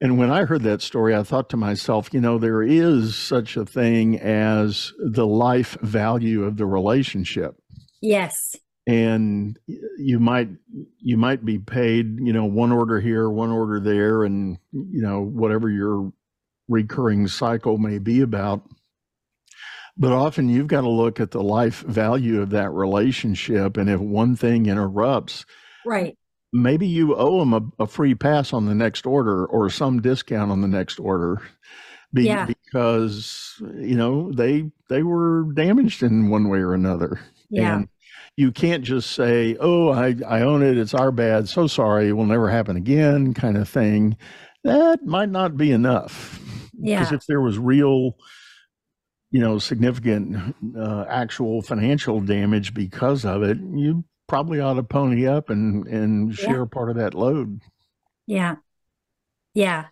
And 0.00 0.16
when 0.18 0.30
I 0.30 0.44
heard 0.44 0.62
that 0.62 0.80
story, 0.82 1.14
I 1.14 1.22
thought 1.24 1.50
to 1.50 1.56
myself, 1.56 2.10
you 2.12 2.20
know, 2.20 2.38
there 2.38 2.62
is 2.62 3.16
such 3.16 3.56
a 3.56 3.64
thing 3.64 4.18
as 4.18 4.92
the 4.98 5.26
life 5.26 5.76
value 5.82 6.44
of 6.44 6.56
the 6.56 6.66
relationship. 6.66 7.56
Yes. 8.00 8.56
And 8.86 9.58
you 9.98 10.18
might 10.18 10.48
you 10.98 11.18
might 11.18 11.44
be 11.44 11.58
paid, 11.58 12.18
you 12.20 12.32
know, 12.32 12.46
one 12.46 12.72
order 12.72 13.00
here, 13.00 13.28
one 13.28 13.50
order 13.50 13.80
there, 13.80 14.24
and 14.24 14.56
you 14.72 15.02
know, 15.02 15.20
whatever 15.20 15.68
your 15.68 16.10
recurring 16.68 17.28
cycle 17.28 17.76
may 17.76 17.98
be 17.98 18.20
about. 18.22 18.62
But 19.96 20.12
often 20.12 20.48
you've 20.48 20.68
got 20.68 20.82
to 20.82 20.88
look 20.88 21.18
at 21.20 21.32
the 21.32 21.42
life 21.42 21.80
value 21.80 22.40
of 22.40 22.50
that 22.50 22.70
relationship. 22.70 23.76
And 23.76 23.90
if 23.90 24.00
one 24.00 24.36
thing 24.36 24.66
interrupts, 24.66 25.44
Right. 25.84 26.16
maybe 26.52 26.86
you 26.86 27.14
owe 27.16 27.40
them 27.40 27.52
a, 27.52 27.82
a 27.82 27.86
free 27.86 28.14
pass 28.14 28.52
on 28.52 28.66
the 28.66 28.74
next 28.74 29.06
order 29.06 29.44
or 29.44 29.68
some 29.70 30.00
discount 30.00 30.50
on 30.52 30.60
the 30.62 30.68
next 30.68 30.98
order. 31.00 31.42
Be, 32.14 32.24
Yeah. 32.24 32.46
Because, 32.46 33.60
you 33.76 33.96
know, 33.96 34.30
they 34.32 34.70
they 34.88 35.02
were 35.02 35.52
damaged 35.52 36.02
in 36.02 36.28
one 36.30 36.48
way 36.48 36.60
or 36.60 36.72
another. 36.74 37.20
Yeah. 37.50 37.76
And 37.76 37.88
you 38.36 38.52
can't 38.52 38.84
just 38.84 39.12
say, 39.12 39.56
oh, 39.60 39.90
I, 39.90 40.14
I 40.26 40.42
own 40.42 40.62
it. 40.62 40.78
It's 40.78 40.94
our 40.94 41.10
bad. 41.10 41.48
So 41.48 41.66
sorry. 41.66 42.08
It 42.08 42.12
will 42.12 42.26
never 42.26 42.48
happen 42.50 42.76
again, 42.76 43.34
kind 43.34 43.56
of 43.56 43.68
thing. 43.68 44.16
That 44.64 45.04
might 45.04 45.30
not 45.30 45.56
be 45.56 45.72
enough. 45.72 46.40
Yeah. 46.78 47.00
Because 47.00 47.12
if 47.12 47.26
there 47.26 47.40
was 47.40 47.58
real, 47.58 48.16
you 49.30 49.40
know, 49.40 49.58
significant 49.58 50.54
uh, 50.76 51.04
actual 51.08 51.62
financial 51.62 52.20
damage 52.20 52.74
because 52.74 53.24
of 53.24 53.42
it, 53.42 53.58
you 53.58 54.04
probably 54.28 54.60
ought 54.60 54.74
to 54.74 54.82
pony 54.82 55.26
up 55.26 55.50
and, 55.50 55.86
and 55.86 56.38
Yeah. 56.38 56.46
share 56.46 56.66
part 56.66 56.90
of 56.90 56.96
that 56.96 57.14
load. 57.14 57.60
Yeah. 58.26 58.56
Yeah. 59.54 59.86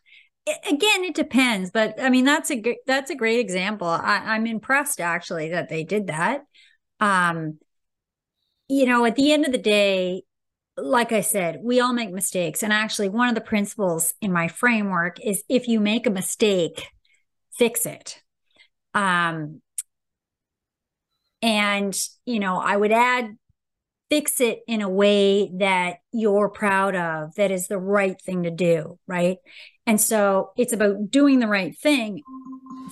Again, 0.46 1.04
it 1.04 1.14
depends, 1.14 1.70
but 1.72 2.00
I 2.00 2.08
mean 2.08 2.24
that's 2.24 2.52
a 2.52 2.76
that's 2.86 3.10
a 3.10 3.16
great 3.16 3.40
example. 3.40 3.88
I, 3.88 4.18
I'm 4.18 4.46
impressed 4.46 5.00
actually 5.00 5.48
that 5.48 5.68
they 5.68 5.82
did 5.82 6.06
that. 6.06 6.42
Um, 7.00 7.58
you 8.68 8.86
know, 8.86 9.04
at 9.04 9.16
the 9.16 9.32
end 9.32 9.44
of 9.44 9.52
the 9.52 9.58
day, 9.58 10.22
like 10.76 11.12
I 11.12 11.20
said, 11.20 11.60
we 11.62 11.80
all 11.80 11.92
make 11.92 12.12
mistakes, 12.12 12.62
and 12.62 12.72
actually, 12.72 13.08
one 13.08 13.28
of 13.28 13.34
the 13.34 13.40
principles 13.40 14.12
in 14.20 14.32
my 14.32 14.48
framework 14.48 15.18
is 15.24 15.42
if 15.48 15.68
you 15.68 15.80
make 15.80 16.06
a 16.06 16.10
mistake, 16.10 16.88
fix 17.56 17.86
it. 17.86 18.20
Um, 18.92 19.62
and 21.42 21.96
you 22.24 22.40
know, 22.40 22.58
I 22.58 22.76
would 22.76 22.92
add 22.92 23.36
fix 24.10 24.40
it 24.40 24.60
in 24.68 24.82
a 24.82 24.88
way 24.88 25.50
that 25.58 25.96
you're 26.12 26.48
proud 26.48 26.94
of, 26.94 27.34
that 27.34 27.50
is 27.50 27.66
the 27.66 27.78
right 27.78 28.20
thing 28.20 28.44
to 28.44 28.50
do, 28.50 28.98
right? 29.06 29.38
And 29.86 30.00
so 30.00 30.50
it's 30.56 30.72
about 30.72 31.10
doing 31.10 31.40
the 31.40 31.48
right 31.48 31.76
thing 31.76 32.22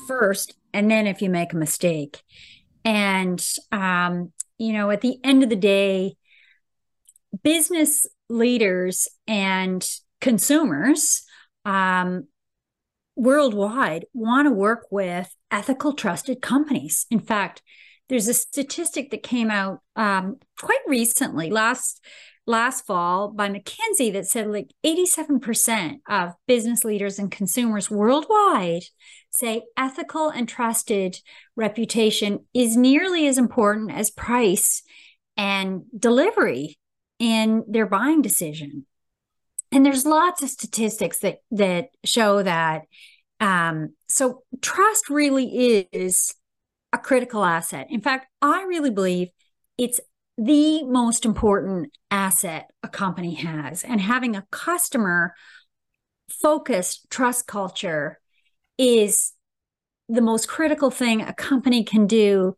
first, 0.09 0.55
and 0.73 0.91
then 0.91 1.07
if 1.07 1.23
you 1.23 1.31
make 1.31 1.53
a 1.53 1.57
mistake. 1.57 2.23
And, 2.85 3.45
um, 3.73 4.33
you 4.59 4.73
know, 4.73 4.91
at 4.91 5.01
the 5.01 5.19
end 5.25 5.43
of 5.43 5.49
the 5.49 5.57
day, 5.57 6.17
business 7.43 8.07
leaders 8.29 9.09
and 9.27 9.87
consumers 10.21 11.23
um, 11.65 12.27
worldwide 13.17 14.07
want 14.13 14.47
to 14.47 14.53
work 14.53 14.87
with 14.91 15.35
ethical, 15.51 15.93
trusted 15.93 16.43
companies. 16.43 17.07
In 17.11 17.21
fact, 17.21 17.63
there's 18.09 18.29
a 18.29 18.35
statistic 18.35 19.11
that 19.11 19.23
came 19.23 19.51
out 19.51 19.81
um, 19.97 20.37
quite 20.61 20.81
recently, 20.87 21.51
last 21.51 22.05
last 22.47 22.85
fall, 22.85 23.29
by 23.29 23.49
McKinsey 23.49 24.13
that 24.13 24.27
said 24.27 24.49
like 24.49 24.71
87% 24.85 26.01
of 26.09 26.35
business 26.47 26.85
leaders 26.85 27.19
and 27.19 27.31
consumers 27.31 27.91
worldwide 27.91 28.85
say 29.35 29.65
ethical 29.77 30.29
and 30.29 30.49
trusted 30.49 31.19
reputation 31.57 32.47
is 32.55 32.77
nearly 32.77 33.27
as 33.27 33.37
important 33.37 33.91
as 33.91 34.09
price 34.09 34.83
and 35.37 35.83
delivery 35.99 36.79
in 37.19 37.65
their 37.67 37.87
buying 37.87 38.23
decision. 38.23 38.87
And 39.73 39.85
there's 39.85 40.07
lots 40.07 40.41
of 40.45 40.51
statistics 40.51 41.19
that 41.19 41.39
that 41.51 41.89
show 42.05 42.45
that. 42.45 42.83
Um, 43.41 43.95
so 44.09 44.45
trust 44.63 45.11
really 45.11 45.87
is 45.93 46.33
a 46.93 46.99
critical 46.99 47.45
asset. 47.45 47.89
In 47.91 48.01
fact, 48.01 48.29
I 48.41 48.63
really 48.63 48.91
believe 48.91 49.31
it's 49.77 49.99
the 50.39 50.85
most 50.85 51.25
important 51.25 51.91
asset 52.09 52.71
a 52.85 52.89
company 52.89 53.35
has. 53.35 53.83
And 53.83 54.01
having 54.01 54.37
a 54.37 54.47
customer 54.53 55.35
focused 56.31 57.11
trust 57.11 57.49
culture 57.49 58.21
is 58.79 59.33
the 60.09 60.23
most 60.23 60.49
critical 60.49 60.91
thing 60.91 61.23
a 61.23 61.33
company 61.33 61.85
can 61.85 62.07
do 62.07 62.57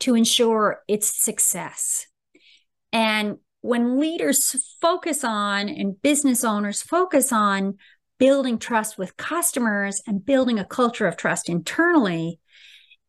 to 0.00 0.14
ensure 0.14 0.82
its 0.88 1.22
success. 1.22 2.06
And 2.92 3.38
when 3.60 3.98
leaders 3.98 4.56
focus 4.80 5.24
on 5.24 5.68
and 5.68 6.00
business 6.00 6.44
owners 6.44 6.80
focus 6.82 7.32
on 7.32 7.76
building 8.18 8.58
trust 8.58 8.98
with 8.98 9.16
customers 9.16 10.00
and 10.06 10.24
building 10.24 10.58
a 10.58 10.64
culture 10.64 11.06
of 11.06 11.16
trust 11.16 11.48
internally, 11.48 12.40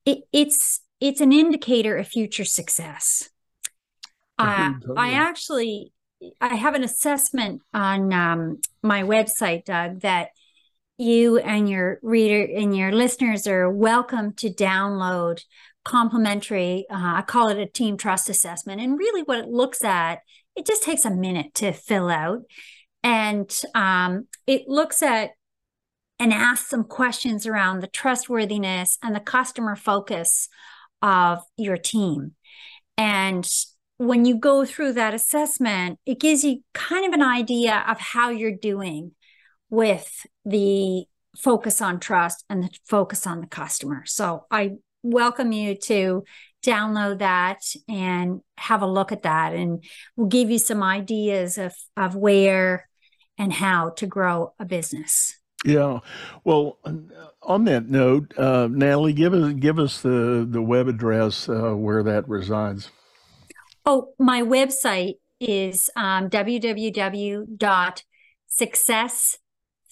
it, 0.05 0.19
it's 0.31 0.81
it's 0.99 1.21
an 1.21 1.31
indicator 1.31 1.97
of 1.97 2.07
future 2.07 2.43
success. 2.43 3.29
Uh, 4.37 4.73
totally. 4.73 4.97
I 4.97 5.11
actually 5.11 5.93
I 6.41 6.55
have 6.55 6.75
an 6.75 6.83
assessment 6.83 7.61
on 7.73 8.11
um, 8.11 8.59
my 8.83 9.03
website, 9.03 9.65
Doug, 9.65 10.01
that 10.01 10.29
you 10.99 11.37
and 11.37 11.69
your 11.69 11.97
reader 12.03 12.51
and 12.53 12.75
your 12.75 12.91
listeners 12.91 13.47
are 13.47 13.71
welcome 13.71 14.33
to 14.33 14.49
download 14.49 15.41
complimentary. 15.85 16.85
Uh, 16.89 17.13
I 17.15 17.21
call 17.21 17.47
it 17.47 17.57
a 17.57 17.65
team 17.65 17.95
trust 17.95 18.29
assessment, 18.29 18.81
and 18.81 18.99
really, 18.99 19.23
what 19.23 19.39
it 19.39 19.47
looks 19.47 19.83
at 19.83 20.19
it 20.55 20.65
just 20.65 20.83
takes 20.83 21.05
a 21.05 21.09
minute 21.09 21.53
to 21.55 21.71
fill 21.71 22.09
out, 22.09 22.41
and 23.01 23.49
um, 23.73 24.27
it 24.45 24.67
looks 24.67 25.01
at 25.01 25.31
and 26.19 26.33
asks 26.33 26.69
some 26.69 26.83
questions 26.83 27.47
around 27.47 27.79
the 27.79 27.87
trustworthiness 27.87 28.97
and 29.01 29.15
the 29.15 29.21
customer 29.21 29.77
focus 29.77 30.49
of 31.01 31.39
your 31.55 31.77
team. 31.77 32.33
And 32.97 33.49
when 33.95 34.25
you 34.25 34.37
go 34.37 34.65
through 34.65 34.93
that 34.93 35.13
assessment, 35.13 35.97
it 36.05 36.19
gives 36.19 36.43
you 36.43 36.61
kind 36.73 37.05
of 37.05 37.13
an 37.13 37.23
idea 37.23 37.85
of 37.87 38.01
how 38.01 38.31
you're 38.31 38.51
doing 38.51 39.11
with 39.69 40.25
the 40.45 41.05
focus 41.37 41.81
on 41.81 41.99
trust 41.99 42.43
and 42.49 42.63
the 42.63 42.69
focus 42.85 43.27
on 43.27 43.41
the 43.41 43.47
customer. 43.47 44.03
So 44.05 44.45
I 44.51 44.73
welcome 45.03 45.51
you 45.51 45.75
to 45.75 46.23
download 46.63 47.19
that 47.19 47.61
and 47.87 48.41
have 48.57 48.81
a 48.81 48.87
look 48.87 49.11
at 49.11 49.23
that 49.23 49.53
and 49.53 49.83
we'll 50.15 50.27
give 50.27 50.49
you 50.49 50.59
some 50.59 50.83
ideas 50.83 51.57
of 51.57 51.73
of 51.95 52.15
where 52.15 52.89
and 53.37 53.53
how 53.53 53.91
to 53.91 54.05
grow 54.05 54.53
a 54.59 54.65
business. 54.65 55.37
Yeah. 55.65 55.99
Well, 56.43 56.77
on 57.41 57.65
that 57.65 57.89
note, 57.89 58.37
uh, 58.37 58.67
Natalie, 58.69 59.13
give 59.13 59.33
us 59.33 59.53
give 59.53 59.79
us 59.79 60.01
the 60.01 60.45
the 60.49 60.61
web 60.61 60.87
address 60.87 61.47
uh, 61.49 61.73
where 61.73 62.03
that 62.03 62.27
resides. 62.27 62.91
Oh, 63.85 64.13
my 64.19 64.41
website 64.41 65.15
is 65.39 65.89
um, 65.95 66.29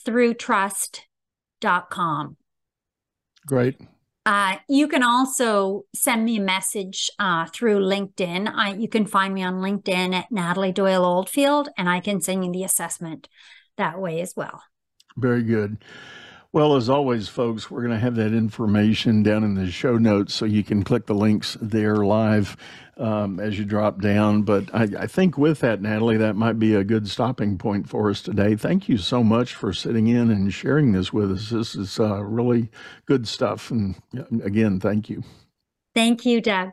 www.successthroughtrust.com. 0.06 2.38
Great. 3.46 3.80
Uh, 4.26 4.58
you 4.68 4.88
can 4.90 5.04
also 5.04 5.86
send 5.96 6.26
me 6.26 6.38
a 6.38 6.42
message 6.42 7.10
uh, 7.18 7.46
through 7.46 7.80
LinkedIn. 7.80 8.52
I, 8.54 8.74
you 8.74 8.90
can 8.90 9.06
find 9.06 9.34
me 9.34 9.42
on 9.42 9.62
LinkedIn 9.62 10.14
at 10.14 10.30
Natalie 10.32 10.74
Doyle 10.74 11.06
Oldfield, 11.06 11.70
and 11.78 11.88
I 11.88 12.02
can 12.02 12.20
send 12.20 12.44
you 12.44 12.52
the 12.52 12.66
assessment 12.66 13.30
that 13.78 14.00
way 14.00 14.20
as 14.20 14.34
well. 14.36 14.64
Very 15.16 15.44
good. 15.44 15.78
Well, 16.58 16.76
as 16.76 16.90
always, 16.90 17.28
folks, 17.28 17.70
we're 17.70 17.82
going 17.82 17.94
to 17.94 18.00
have 18.00 18.16
that 18.16 18.34
information 18.34 19.22
down 19.22 19.44
in 19.44 19.54
the 19.54 19.70
show 19.70 20.00
notes 20.00 20.34
so 20.34 20.46
you 20.46 20.64
can 20.64 20.82
click 20.82 21.06
the 21.06 21.14
links 21.14 21.56
there 21.62 21.98
live 21.98 22.58
um, 22.98 23.40
as 23.40 23.60
you 23.60 23.64
drop 23.64 24.02
down. 24.02 24.42
But 24.42 24.74
I, 24.74 24.88
I, 25.02 25.06
think 25.06 25.38
with 25.38 25.60
that, 25.60 25.84
Natalie, 25.84 26.18
that 26.18 26.36
might 26.36 26.58
be 26.58 26.74
a 26.74 26.84
good 26.84 27.08
stopping 27.08 27.60
point 27.60 27.88
for 27.88 28.10
us 28.10 28.24
today. 28.24 28.56
Thank 28.56 28.90
you 28.90 28.98
so 28.98 29.24
much 29.24 29.54
for 29.54 29.72
sitting 29.72 30.08
in 30.08 30.32
and 30.32 30.52
sharing 30.52 30.94
this 30.94 31.14
with 31.14 31.32
us. 31.32 31.52
This 31.52 31.76
is 31.76 32.00
uh, 32.00 32.24
really 32.24 32.72
good 33.06 33.28
stuff. 33.28 33.70
And 33.70 33.94
again, 34.44 34.80
thank 34.80 35.12
you. 35.12 35.22
Thank 35.94 36.26
you, 36.26 36.42
Doug. 36.42 36.72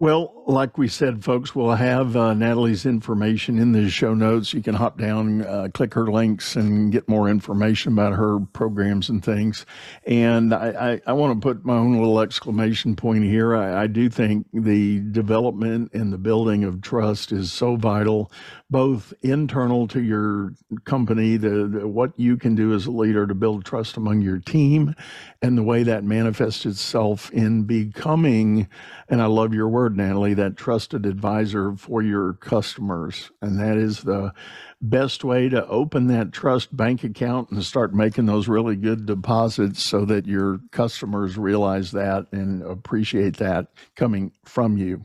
Well, 0.00 0.38
like 0.46 0.78
we 0.78 0.86
said, 0.86 1.24
folks, 1.24 1.56
we'll 1.56 1.72
have 1.72 2.16
uh, 2.16 2.32
Natalie's 2.32 2.86
information 2.86 3.58
in 3.58 3.72
the 3.72 3.90
show 3.90 4.14
notes. 4.14 4.54
You 4.54 4.62
can 4.62 4.76
hop 4.76 4.96
down, 4.96 5.44
uh, 5.44 5.68
click 5.74 5.92
her 5.94 6.06
links, 6.06 6.54
and 6.54 6.92
get 6.92 7.08
more 7.08 7.28
information 7.28 7.92
about 7.92 8.14
her 8.14 8.38
programs 8.52 9.08
and 9.08 9.24
things. 9.24 9.66
And 10.06 10.54
I, 10.54 10.92
I, 10.92 11.00
I 11.08 11.12
want 11.14 11.34
to 11.34 11.46
put 11.46 11.64
my 11.64 11.74
own 11.74 11.98
little 11.98 12.20
exclamation 12.20 12.94
point 12.94 13.24
here. 13.24 13.56
I, 13.56 13.82
I, 13.82 13.86
do 13.88 14.08
think 14.08 14.46
the 14.52 15.00
development 15.00 15.92
and 15.92 16.12
the 16.12 16.18
building 16.18 16.62
of 16.62 16.80
trust 16.80 17.32
is 17.32 17.52
so 17.52 17.74
vital, 17.74 18.30
both 18.70 19.12
internal 19.22 19.88
to 19.88 20.00
your 20.00 20.54
company, 20.84 21.36
the, 21.36 21.66
the 21.66 21.88
what 21.88 22.12
you 22.16 22.36
can 22.36 22.54
do 22.54 22.72
as 22.72 22.86
a 22.86 22.90
leader 22.90 23.26
to 23.26 23.34
build 23.34 23.64
trust 23.64 23.96
among 23.96 24.22
your 24.22 24.38
team, 24.38 24.94
and 25.42 25.58
the 25.58 25.62
way 25.62 25.82
that 25.82 26.04
manifests 26.04 26.64
itself 26.64 27.30
in 27.32 27.64
becoming. 27.64 28.68
And 29.10 29.20
I 29.20 29.26
love 29.26 29.52
your 29.52 29.68
word, 29.68 29.87
Natalie 29.96 30.34
that 30.34 30.56
trusted 30.56 31.06
advisor 31.06 31.76
for 31.76 32.02
your 32.02 32.34
customers. 32.34 33.30
And 33.42 33.58
that 33.58 33.76
is 33.76 34.02
the 34.02 34.32
best 34.80 35.24
way 35.24 35.48
to 35.48 35.66
open 35.66 36.06
that 36.08 36.32
trust 36.32 36.76
bank 36.76 37.04
account 37.04 37.50
and 37.50 37.64
start 37.64 37.94
making 37.94 38.26
those 38.26 38.48
really 38.48 38.76
good 38.76 39.06
deposits 39.06 39.82
so 39.82 40.04
that 40.04 40.26
your 40.26 40.60
customers 40.70 41.36
realize 41.36 41.90
that 41.92 42.26
and 42.32 42.62
appreciate 42.62 43.36
that 43.38 43.68
coming 43.96 44.32
from 44.44 44.76
you. 44.76 45.04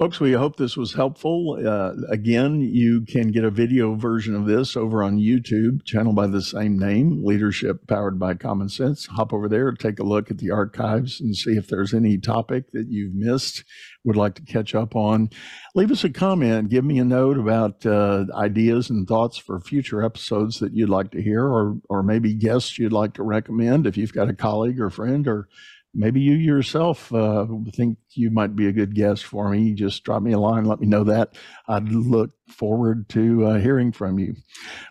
Folks, 0.00 0.18
we 0.18 0.32
hope 0.32 0.56
this 0.56 0.78
was 0.78 0.94
helpful. 0.94 1.58
Uh, 1.62 1.92
again, 2.08 2.62
you 2.62 3.02
can 3.02 3.30
get 3.30 3.44
a 3.44 3.50
video 3.50 3.96
version 3.96 4.34
of 4.34 4.46
this 4.46 4.74
over 4.74 5.02
on 5.02 5.18
YouTube, 5.18 5.84
channel 5.84 6.14
by 6.14 6.26
the 6.26 6.40
same 6.40 6.78
name, 6.78 7.22
Leadership 7.22 7.86
Powered 7.86 8.18
by 8.18 8.32
Common 8.32 8.70
Sense. 8.70 9.04
Hop 9.08 9.34
over 9.34 9.46
there, 9.46 9.70
take 9.72 9.98
a 9.98 10.02
look 10.02 10.30
at 10.30 10.38
the 10.38 10.52
archives, 10.52 11.20
and 11.20 11.36
see 11.36 11.50
if 11.50 11.68
there's 11.68 11.92
any 11.92 12.16
topic 12.16 12.72
that 12.72 12.86
you've 12.88 13.12
missed, 13.12 13.62
would 14.02 14.16
like 14.16 14.36
to 14.36 14.42
catch 14.42 14.74
up 14.74 14.96
on. 14.96 15.28
Leave 15.74 15.90
us 15.90 16.02
a 16.02 16.08
comment, 16.08 16.70
give 16.70 16.86
me 16.86 16.98
a 16.98 17.04
note 17.04 17.36
about 17.36 17.84
uh, 17.84 18.24
ideas 18.34 18.88
and 18.88 19.06
thoughts 19.06 19.36
for 19.36 19.60
future 19.60 20.02
episodes 20.02 20.60
that 20.60 20.72
you'd 20.72 20.88
like 20.88 21.10
to 21.10 21.20
hear, 21.20 21.44
or 21.44 21.76
or 21.90 22.02
maybe 22.02 22.32
guests 22.32 22.78
you'd 22.78 22.90
like 22.90 23.12
to 23.12 23.22
recommend. 23.22 23.86
If 23.86 23.98
you've 23.98 24.14
got 24.14 24.30
a 24.30 24.34
colleague 24.34 24.80
or 24.80 24.88
friend 24.88 25.28
or 25.28 25.46
maybe 25.94 26.20
you 26.20 26.34
yourself 26.34 27.12
uh, 27.12 27.46
think 27.74 27.98
you 28.14 28.30
might 28.30 28.54
be 28.54 28.66
a 28.66 28.72
good 28.72 28.94
guest 28.94 29.24
for 29.24 29.48
me, 29.50 29.74
just 29.74 30.04
drop 30.04 30.22
me 30.22 30.32
a 30.32 30.38
line, 30.38 30.64
let 30.64 30.80
me 30.80 30.86
know 30.86 31.04
that. 31.04 31.34
I'd 31.68 31.88
look 31.88 32.30
forward 32.48 33.08
to 33.10 33.46
uh, 33.46 33.58
hearing 33.58 33.92
from 33.92 34.18
you. 34.18 34.36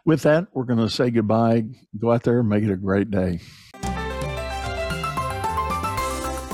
With 0.06 0.24
that, 0.24 0.48
we're 0.54 0.64
going 0.64 0.80
to 0.80 0.90
say 0.90 1.10
goodbye. 1.10 1.66
Go 1.98 2.12
out 2.12 2.24
there 2.24 2.44
make 2.44 2.64
it 2.64 2.72
a 2.72 2.78
great 2.78 3.12
day. 3.12 3.40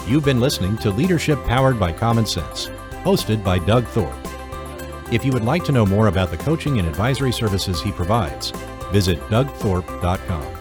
You've 0.08 0.26
been 0.26 0.40
listening 0.40 0.78
to 0.78 0.92
Leadership 0.92 1.44
Powered 1.46 1.80
by 1.80 1.92
Common 1.92 2.28
Sense, 2.28 2.68
hosted 3.04 3.44
by 3.44 3.58
Doug 3.58 3.86
Thorpe. 3.88 4.14
If 5.12 5.26
you 5.26 5.32
would 5.32 5.44
like 5.44 5.64
to 5.66 5.72
know 5.72 5.86
more 5.86 6.08
about 6.08 6.30
the 6.30 6.38
coaching 6.38 6.78
and 6.78 6.88
advisory 6.88 7.32
services 7.32 7.82
he 7.82 7.92
provides, 7.92 8.52
visit 8.92 9.20
dougthorpe.com. 9.30 10.55